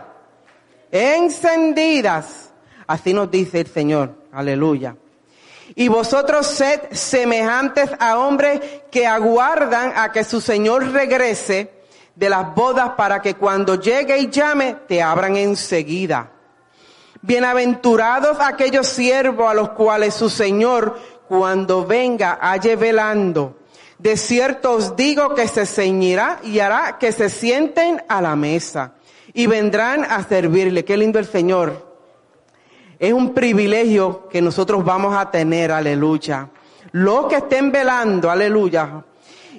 encendidas. 0.90 2.50
Así 2.86 3.12
nos 3.12 3.30
dice 3.30 3.60
el 3.60 3.66
Señor. 3.66 4.14
Aleluya. 4.32 4.96
Y 5.74 5.88
vosotros 5.88 6.46
sed 6.46 6.80
semejantes 6.92 7.90
a 7.98 8.18
hombres 8.18 8.60
que 8.90 9.06
aguardan 9.06 9.92
a 9.96 10.12
que 10.12 10.24
su 10.24 10.40
Señor 10.40 10.92
regrese 10.92 11.70
de 12.14 12.28
las 12.28 12.54
bodas 12.54 12.90
para 12.96 13.22
que 13.22 13.34
cuando 13.34 13.76
llegue 13.76 14.18
y 14.18 14.28
llame 14.28 14.76
te 14.88 15.02
abran 15.02 15.36
enseguida. 15.36 16.30
Bienaventurados 17.22 18.38
aquellos 18.40 18.88
siervos 18.88 19.50
a 19.50 19.54
los 19.54 19.70
cuales 19.70 20.14
su 20.14 20.30
Señor 20.30 20.98
cuando 21.28 21.84
venga 21.84 22.38
halle 22.40 22.76
velando. 22.76 23.58
De 23.98 24.16
cierto 24.16 24.72
os 24.72 24.96
digo 24.96 25.34
que 25.34 25.48
se 25.48 25.66
ceñirá 25.66 26.40
y 26.44 26.60
hará 26.60 26.98
que 26.98 27.12
se 27.12 27.28
sienten 27.28 28.02
a 28.08 28.22
la 28.22 28.36
mesa 28.36 28.92
y 29.32 29.46
vendrán 29.46 30.04
a 30.04 30.22
servirle. 30.22 30.84
Qué 30.84 30.96
lindo 30.96 31.18
el 31.18 31.26
Señor 31.26 31.87
es 32.98 33.12
un 33.12 33.32
privilegio 33.32 34.28
que 34.28 34.42
nosotros 34.42 34.84
vamos 34.84 35.16
a 35.16 35.30
tener, 35.30 35.70
aleluya. 35.70 36.48
Los 36.92 37.26
que 37.26 37.36
estén 37.36 37.70
velando, 37.70 38.30
aleluya. 38.30 39.04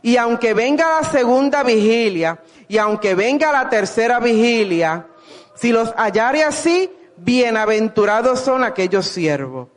Y 0.02 0.17
aunque 0.17 0.54
venga 0.54 0.99
la 1.02 1.10
segunda 1.10 1.63
vigilia, 1.63 2.39
y 2.67 2.78
aunque 2.78 3.15
venga 3.15 3.52
la 3.52 3.69
tercera 3.69 4.19
vigilia, 4.19 5.08
si 5.56 5.71
los 5.71 5.93
hallare 5.95 6.43
así, 6.43 6.91
bienaventurados 7.17 8.39
son 8.39 8.63
aquellos 8.63 9.08
siervos. 9.08 9.67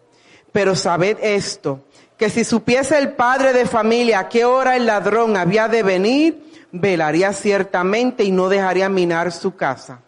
Pero 0.53 0.77
sabed 0.77 1.19
esto, 1.23 1.81
que 2.17 2.31
si 2.31 2.45
supiese 2.45 2.99
el 2.99 3.15
padre 3.15 3.53
de 3.53 3.67
familia 3.67 4.21
a 4.21 4.29
qué 4.29 4.45
hora 4.45 4.77
el 4.77 4.87
ladrón 4.87 5.37
había 5.37 5.69
de 5.69 5.83
venir, 5.83 6.69
velaría 6.71 7.33
ciertamente 7.33 8.25
y 8.25 8.31
no 8.31 8.49
dejaría 8.49 8.89
minar 8.89 9.33
su 9.33 9.57
casa. 9.57 10.01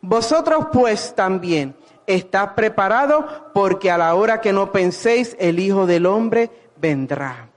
Vosotros 0.00 0.68
pues 0.72 1.14
también, 1.14 1.76
está 2.14 2.54
preparado 2.54 3.50
porque 3.54 3.90
a 3.90 3.98
la 3.98 4.14
hora 4.14 4.40
que 4.40 4.52
no 4.52 4.72
penséis 4.72 5.36
el 5.38 5.58
Hijo 5.58 5.86
del 5.86 6.06
Hombre 6.06 6.50
vendrá. 6.76 7.48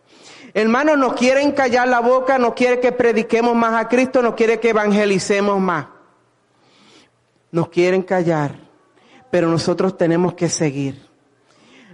Hermanos, 0.54 0.98
nos 0.98 1.14
quieren 1.14 1.52
callar 1.52 1.88
la 1.88 2.00
boca, 2.00 2.38
no 2.38 2.54
quiere 2.54 2.80
que 2.80 2.92
prediquemos 2.92 3.56
más 3.56 3.74
a 3.74 3.88
Cristo, 3.88 4.22
no 4.22 4.36
quiere 4.36 4.60
que 4.60 4.70
evangelicemos 4.70 5.60
más. 5.60 5.88
Nos 7.52 7.70
quieren 7.70 8.04
callar, 8.04 8.56
pero 9.32 9.48
nosotros 9.48 9.98
tenemos 9.98 10.36
que 10.36 10.50
seguir. 10.50 11.10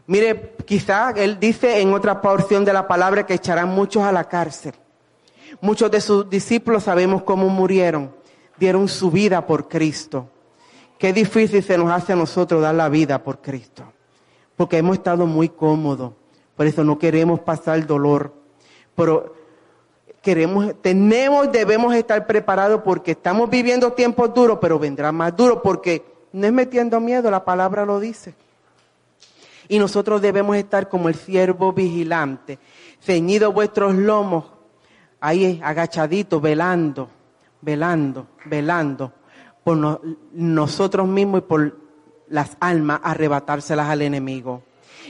Mire, 0.08 0.56
quizá 0.66 1.12
él 1.12 1.40
dice 1.40 1.80
en 1.80 1.94
otra 1.94 2.20
porción 2.20 2.66
de 2.66 2.74
la 2.74 2.88
palabra 2.88 3.26
que 3.26 3.36
echarán 3.36 3.70
muchos 3.70 4.04
a 4.04 4.12
la 4.12 4.24
cárcel. 4.24 4.74
Muchos 5.62 5.90
de 5.92 6.02
sus 6.02 6.30
discípulos 6.30 6.84
sabemos 6.84 7.24
cómo 7.24 7.48
murieron, 7.48 8.14
dieron 8.58 8.88
su 8.88 9.12
vida 9.12 9.46
por 9.46 9.68
Cristo. 9.70 10.30
Qué 11.00 11.14
difícil 11.14 11.64
se 11.64 11.78
nos 11.78 11.90
hace 11.90 12.12
a 12.12 12.16
nosotros 12.18 12.62
dar 12.62 12.76
la 12.76 12.90
vida 12.90 13.24
por 13.24 13.40
Cristo. 13.40 13.86
Porque 14.58 14.78
hemos 14.78 14.98
estado 14.98 15.26
muy 15.26 15.48
cómodos. 15.48 16.12
Por 16.58 16.68
eso 16.68 16.84
no 16.84 17.00
queremos 17.00 17.40
pasar 17.40 17.88
dolor. 17.88 18.34
Pero 18.96 19.34
queremos, 20.22 20.76
tenemos, 20.82 21.50
debemos 21.54 21.96
estar 21.96 22.28
preparados 22.28 22.82
porque 22.84 23.12
estamos 23.12 23.50
viviendo 23.50 23.94
tiempos 23.94 24.34
duros, 24.34 24.58
pero 24.60 24.78
vendrá 24.78 25.14
más 25.14 25.34
duro 25.38 25.62
porque 25.64 26.04
no 26.34 26.46
es 26.46 26.52
metiendo 26.52 27.00
miedo, 27.00 27.32
la 27.32 27.46
palabra 27.46 27.86
lo 27.86 28.02
dice. 28.02 28.36
Y 29.70 29.80
nosotros 29.80 30.22
debemos 30.22 30.58
estar 30.58 30.90
como 30.90 31.08
el 31.08 31.16
siervo 31.16 31.72
vigilante, 31.72 32.60
ceñidos 33.00 33.54
vuestros 33.54 33.96
lomos, 33.96 34.52
ahí 35.22 35.62
agachaditos, 35.64 36.42
velando, 36.42 37.10
velando, 37.62 38.28
velando 38.44 39.14
por 39.70 40.02
nosotros 40.34 41.08
mismos 41.08 41.42
y 41.42 41.44
por 41.44 41.78
las 42.28 42.58
almas 42.60 43.02
arrebatárselas 43.04 43.88
al 43.88 44.02
enemigo. 44.02 44.64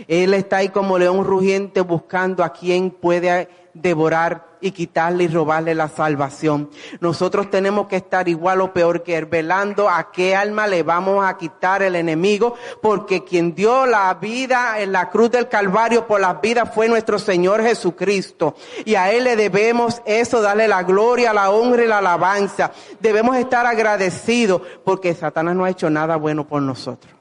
Él 0.06 0.34
está 0.34 0.58
ahí 0.58 0.68
como 0.68 0.98
león 0.98 1.24
rugiente 1.24 1.80
buscando 1.80 2.44
a 2.44 2.52
quien 2.52 2.92
puede 2.92 3.48
devorar 3.74 4.50
y 4.62 4.72
quitarle 4.72 5.26
y 5.26 5.28
robarle 5.28 5.74
la 5.74 5.88
salvación. 5.88 6.70
Nosotros 7.00 7.50
tenemos 7.50 7.88
que 7.88 7.96
estar 7.96 8.28
igual 8.28 8.62
o 8.62 8.74
peor 8.74 9.04
que 9.04 9.18
él, 9.18 9.26
velando 9.26 9.90
a 9.90 10.12
qué 10.12 10.36
alma 10.36 10.68
le 10.68 10.84
vamos 10.84 11.26
a 11.26 11.38
quitar 11.38 11.82
el 11.82 11.96
enemigo, 11.96 12.56
porque 12.82 13.24
quien 13.24 13.56
dio 13.56 13.86
la 13.86 14.14
vida 14.16 14.80
en 14.80 14.92
la 14.92 15.10
cruz 15.10 15.32
del 15.32 15.48
Calvario 15.48 16.08
por 16.08 16.20
las 16.20 16.42
vidas 16.42 16.74
fue 16.74 16.90
nuestro 16.90 17.20
Señor 17.20 17.62
Jesucristo. 17.62 18.56
Y 18.86 18.96
a 18.96 19.12
él 19.12 19.24
le 19.24 19.36
debemos 19.36 20.02
eso, 20.06 20.42
darle 20.42 20.68
la 20.68 20.84
gloria, 20.84 21.34
la 21.34 21.52
honra 21.52 21.84
y 21.84 21.88
la 21.88 22.00
alabanza. 22.00 22.72
Debemos 23.00 23.38
estar 23.38 23.66
agradecidos 23.66 24.62
porque 24.84 25.14
Satanás 25.14 25.56
no 25.56 25.66
ha 25.66 25.70
hecho 25.70 25.90
nada 25.90 26.18
bueno 26.18 26.48
por 26.48 26.62
nosotros. 26.62 27.14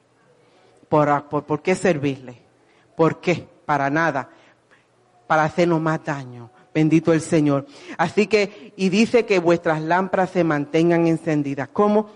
¿Por, 0.89 1.29
por, 1.29 1.45
por 1.45 1.63
qué 1.63 1.75
servirle? 1.75 2.43
¿Por 2.97 3.21
qué? 3.21 3.47
Para 3.67 3.91
nada 3.91 4.31
para 5.29 5.45
hacernos 5.45 5.81
más 5.81 6.03
daño. 6.03 6.51
Bendito 6.75 7.12
el 7.12 7.21
Señor. 7.21 7.67
Así 7.97 8.27
que, 8.27 8.73
y 8.77 8.88
dice 8.88 9.27
que 9.27 9.38
vuestras 9.38 9.81
lámparas 9.81 10.31
se 10.31 10.43
mantengan 10.43 11.07
encendidas. 11.07 11.69
¿Cómo? 11.73 12.09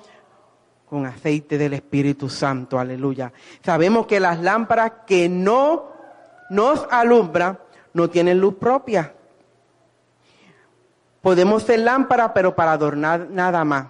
Con 0.87 1.07
aceite 1.07 1.59
del 1.59 1.75
Espíritu 1.75 2.29
Santo. 2.29 2.79
Aleluya. 2.79 3.33
Sabemos 3.63 4.07
que 4.07 4.19
las 4.19 4.41
lámparas 4.41 4.93
que 5.07 5.29
no 5.29 5.93
nos 6.51 6.87
alumbran 6.91 7.59
no 7.93 8.09
tienen 8.09 8.41
luz 8.41 8.55
propia. 8.55 9.15
Podemos 11.21 11.63
ser 11.63 11.81
lámparas, 11.81 12.33
pero 12.35 12.57
para 12.57 12.73
adornar 12.73 13.29
nada 13.31 13.65
más. 13.65 13.87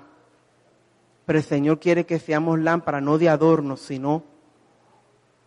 Pero 1.24 1.38
el 1.38 1.44
Señor 1.44 1.78
quiere 1.78 2.04
que 2.04 2.18
seamos 2.18 2.58
lámparas, 2.58 3.02
no 3.02 3.18
de 3.18 3.28
adorno, 3.28 3.76
sino 3.76 4.31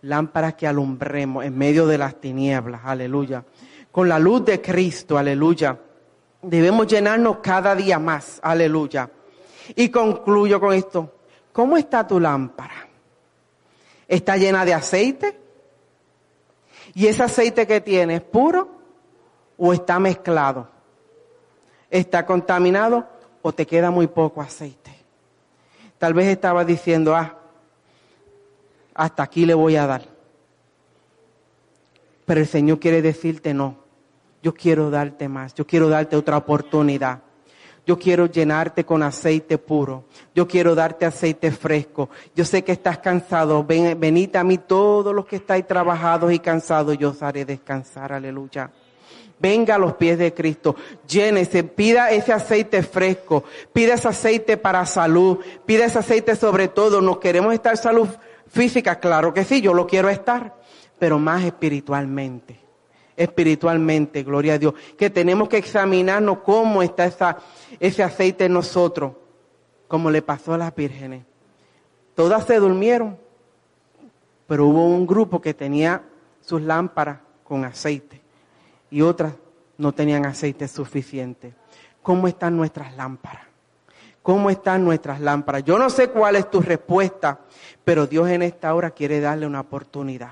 lámparas 0.05 0.53
que 0.53 0.67
alumbremos 0.67 1.43
en 1.43 1.57
medio 1.57 1.87
de 1.87 1.97
las 1.97 2.19
tinieblas, 2.21 2.81
aleluya. 2.85 3.43
Con 3.91 4.07
la 4.07 4.19
luz 4.19 4.45
de 4.45 4.61
Cristo, 4.61 5.17
aleluya. 5.17 5.79
Debemos 6.41 6.85
llenarnos 6.85 7.37
cada 7.37 7.75
día 7.75 7.97
más, 7.97 8.39
aleluya. 8.43 9.09
Y 9.75 9.89
concluyo 9.89 10.59
con 10.59 10.73
esto. 10.73 11.11
¿Cómo 11.51 11.75
está 11.75 12.05
tu 12.05 12.19
lámpara? 12.19 12.87
¿Está 14.07 14.37
llena 14.37 14.63
de 14.63 14.75
aceite? 14.75 15.39
¿Y 16.93 17.07
ese 17.07 17.23
aceite 17.23 17.65
que 17.65 17.81
tiene 17.81 18.17
es 18.17 18.21
puro 18.21 18.69
o 19.57 19.73
está 19.73 19.97
mezclado? 19.99 20.69
¿Está 21.89 22.25
contaminado 22.25 23.07
o 23.41 23.51
te 23.53 23.65
queda 23.65 23.89
muy 23.89 24.05
poco 24.05 24.41
aceite? 24.41 24.91
Tal 25.97 26.13
vez 26.13 26.27
estaba 26.27 26.63
diciendo, 26.63 27.15
ah, 27.15 27.39
hasta 28.95 29.23
aquí 29.23 29.45
le 29.45 29.53
voy 29.53 29.75
a 29.75 29.85
dar. 29.85 30.03
Pero 32.25 32.39
el 32.39 32.47
Señor 32.47 32.79
quiere 32.79 33.01
decirte 33.01 33.53
no. 33.53 33.77
Yo 34.41 34.53
quiero 34.53 34.89
darte 34.89 35.27
más. 35.27 35.53
Yo 35.53 35.67
quiero 35.67 35.89
darte 35.89 36.15
otra 36.15 36.37
oportunidad. 36.37 37.19
Yo 37.85 37.99
quiero 37.99 38.25
llenarte 38.25 38.83
con 38.83 39.03
aceite 39.03 39.59
puro. 39.59 40.05
Yo 40.33 40.47
quiero 40.47 40.73
darte 40.73 41.05
aceite 41.05 41.51
fresco. 41.51 42.09
Yo 42.35 42.45
sé 42.45 42.63
que 42.63 42.71
estás 42.71 42.97
cansado. 42.97 43.63
Ven, 43.63 43.99
venid 43.99 44.35
a 44.35 44.43
mí 44.43 44.57
todos 44.57 45.13
los 45.13 45.25
que 45.25 45.35
estáis 45.35 45.67
trabajados 45.67 46.31
y 46.31 46.39
cansados. 46.39 46.97
Yo 46.97 47.11
os 47.11 47.21
haré 47.21 47.45
descansar. 47.45 48.13
Aleluya. 48.13 48.71
Venga 49.37 49.75
a 49.75 49.77
los 49.77 49.95
pies 49.95 50.17
de 50.17 50.33
Cristo, 50.33 50.77
llénese, 51.05 51.65
pida 51.65 52.09
ese 52.09 52.31
aceite 52.31 52.81
fresco, 52.83 53.43
pida 53.73 53.95
ese 53.95 54.07
aceite 54.07 54.55
para 54.55 54.85
salud, 54.85 55.39
pida 55.65 55.83
ese 55.85 55.99
aceite 55.99 56.37
sobre 56.37 56.69
todo. 56.69 57.01
¿Nos 57.01 57.17
queremos 57.17 57.53
estar 57.53 57.75
salud 57.75 58.07
física? 58.47 58.99
Claro 58.99 59.33
que 59.33 59.43
sí, 59.43 59.61
yo 59.61 59.73
lo 59.73 59.87
quiero 59.87 60.09
estar, 60.09 60.55
pero 60.99 61.19
más 61.19 61.43
espiritualmente. 61.43 62.59
Espiritualmente, 63.17 64.23
gloria 64.23 64.53
a 64.53 64.57
Dios. 64.57 64.73
Que 64.97 65.09
tenemos 65.09 65.47
que 65.47 65.57
examinarnos 65.57 66.39
cómo 66.39 66.83
está 66.83 67.05
esa, 67.05 67.37
ese 67.79 68.03
aceite 68.03 68.45
en 68.45 68.53
nosotros, 68.53 69.13
como 69.87 70.11
le 70.11 70.21
pasó 70.21 70.53
a 70.53 70.57
las 70.57 70.75
vírgenes. 70.75 71.23
Todas 72.13 72.45
se 72.45 72.59
durmieron, 72.59 73.17
pero 74.47 74.67
hubo 74.67 74.85
un 74.87 75.05
grupo 75.07 75.41
que 75.41 75.53
tenía 75.53 76.03
sus 76.41 76.61
lámparas 76.61 77.19
con 77.43 77.65
aceite 77.65 78.21
y 78.89 79.01
otras 79.01 79.33
no 79.77 79.93
tenían 79.93 80.25
aceite 80.25 80.67
suficiente. 80.67 81.53
¿Cómo 82.01 82.27
están 82.27 82.55
nuestras 82.55 82.95
lámparas? 82.95 83.44
¿Cómo 84.25 84.49
están 84.49 84.83
nuestras 84.83 85.21
lámparas? 85.21 85.63
Yo 85.65 85.77
no 85.77 85.87
sé 85.87 86.07
cuál 86.07 86.35
es 86.35 86.49
tu 86.49 86.59
respuesta, 86.59 87.41
pero 87.83 88.07
Dios 88.07 88.27
en 88.27 88.41
esta 88.41 88.73
hora 88.73 88.89
quiere 88.89 89.19
darle 89.19 89.45
una 89.45 89.59
oportunidad 89.59 90.31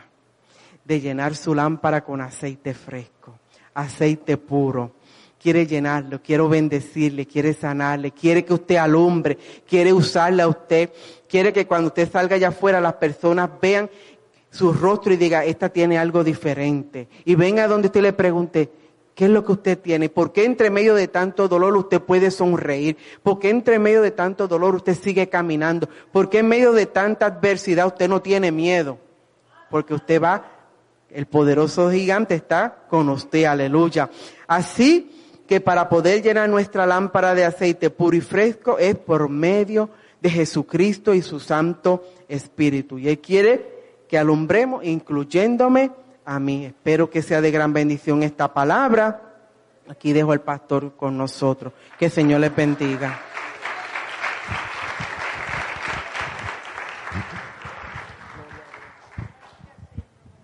de 0.84 1.00
llenar 1.00 1.36
su 1.36 1.54
lámpara 1.54 2.04
con 2.04 2.20
aceite 2.20 2.74
fresco, 2.74 3.38
aceite 3.76 4.38
puro. 4.38 4.94
Quiere 5.40 5.68
llenarlo, 5.68 6.24
quiero 6.24 6.50
bendecirle, 6.50 7.28
quiere 7.28 7.54
sanarle, 7.54 8.10
quiere 8.10 8.44
que 8.44 8.56
usted 8.56 8.78
alumbre, 8.78 9.38
quiere 9.68 9.94
usarle 9.94 10.42
a 10.42 10.48
usted, 10.48 10.90
quiere 11.30 11.54
que 11.54 11.68
cuando 11.68 11.90
usted 11.90 12.12
salga 12.12 12.36
allá 12.36 12.48
afuera 12.48 12.82
las 12.82 12.96
personas 12.96 13.48
vean 13.62 13.92
su 14.50 14.74
rostro 14.74 15.14
y 15.14 15.18
diga, 15.18 15.46
esta 15.46 15.70
tiene 15.70 16.00
algo 16.00 16.24
diferente. 16.24 17.08
Y 17.26 17.36
venga 17.36 17.68
donde 17.68 17.90
usted 17.90 18.02
le 18.02 18.14
pregunte, 18.14 18.72
¿qué 19.16 19.26
es 19.26 19.32
lo 19.32 19.44
que 19.44 19.52
usted 19.54 19.80
tiene? 19.80 20.10
¿Por 20.10 20.32
qué 20.32 20.46
entre 20.46 20.70
medio 20.70 20.96
de 20.96 21.08
tanto 21.08 21.48
dolor 21.48 21.76
usted 21.78 22.02
puede 22.02 22.32
sonreír? 22.32 22.98
¿Por 23.22 23.40
qué 23.40 23.50
entre 23.50 23.80
medio 23.80 24.02
de 24.02 24.12
tanto 24.12 24.48
dolor 24.48 24.76
usted 24.76 24.96
sigue 24.96 25.30
caminando? 25.30 25.90
¿Por 26.12 26.30
qué 26.30 26.40
en 26.40 26.48
medio 26.48 26.74
de 26.74 26.86
tanta 26.86 27.28
adversidad 27.28 27.88
usted 27.88 28.10
no 28.10 28.22
tiene 28.22 28.52
miedo? 28.52 28.98
Porque 29.70 29.94
usted 29.94 30.22
va, 30.22 30.46
el 31.10 31.26
poderoso 31.26 31.92
gigante 31.92 32.36
está 32.36 32.86
con 32.90 33.10
usted, 33.10 33.46
aleluya. 33.46 34.10
Así 34.48 35.12
que 35.48 35.62
para 35.62 35.90
poder 35.90 36.22
llenar 36.22 36.50
nuestra 36.50 36.86
lámpara 36.86 37.36
de 37.36 37.46
aceite 37.46 37.90
puro 37.90 38.16
y 38.16 38.22
fresco 38.22 38.78
es 38.78 38.96
por 38.96 39.30
medio 39.30 39.90
de 40.22 40.30
Jesucristo 40.30 41.14
y 41.14 41.22
su 41.22 41.40
Santo 41.40 42.04
Espíritu. 42.28 42.98
Y 42.98 43.10
Él 43.10 43.20
quiere 43.20 43.74
que 44.08 44.18
alumbremos, 44.18 44.84
incluyéndome 44.86 45.92
a 46.26 46.40
mí. 46.40 46.66
Espero 46.66 47.10
que 47.10 47.22
sea 47.22 47.42
de 47.42 47.52
gran 47.52 47.74
bendición 47.74 48.24
esta 48.24 48.54
palabra. 48.54 49.22
Aquí 49.90 50.14
dejo 50.14 50.32
al 50.32 50.42
pastor 50.42 50.96
con 50.96 51.18
nosotros. 51.18 51.74
Que 51.98 52.06
el 52.06 52.12
Señor 52.12 52.42
les 52.42 52.56
bendiga. 52.56 53.20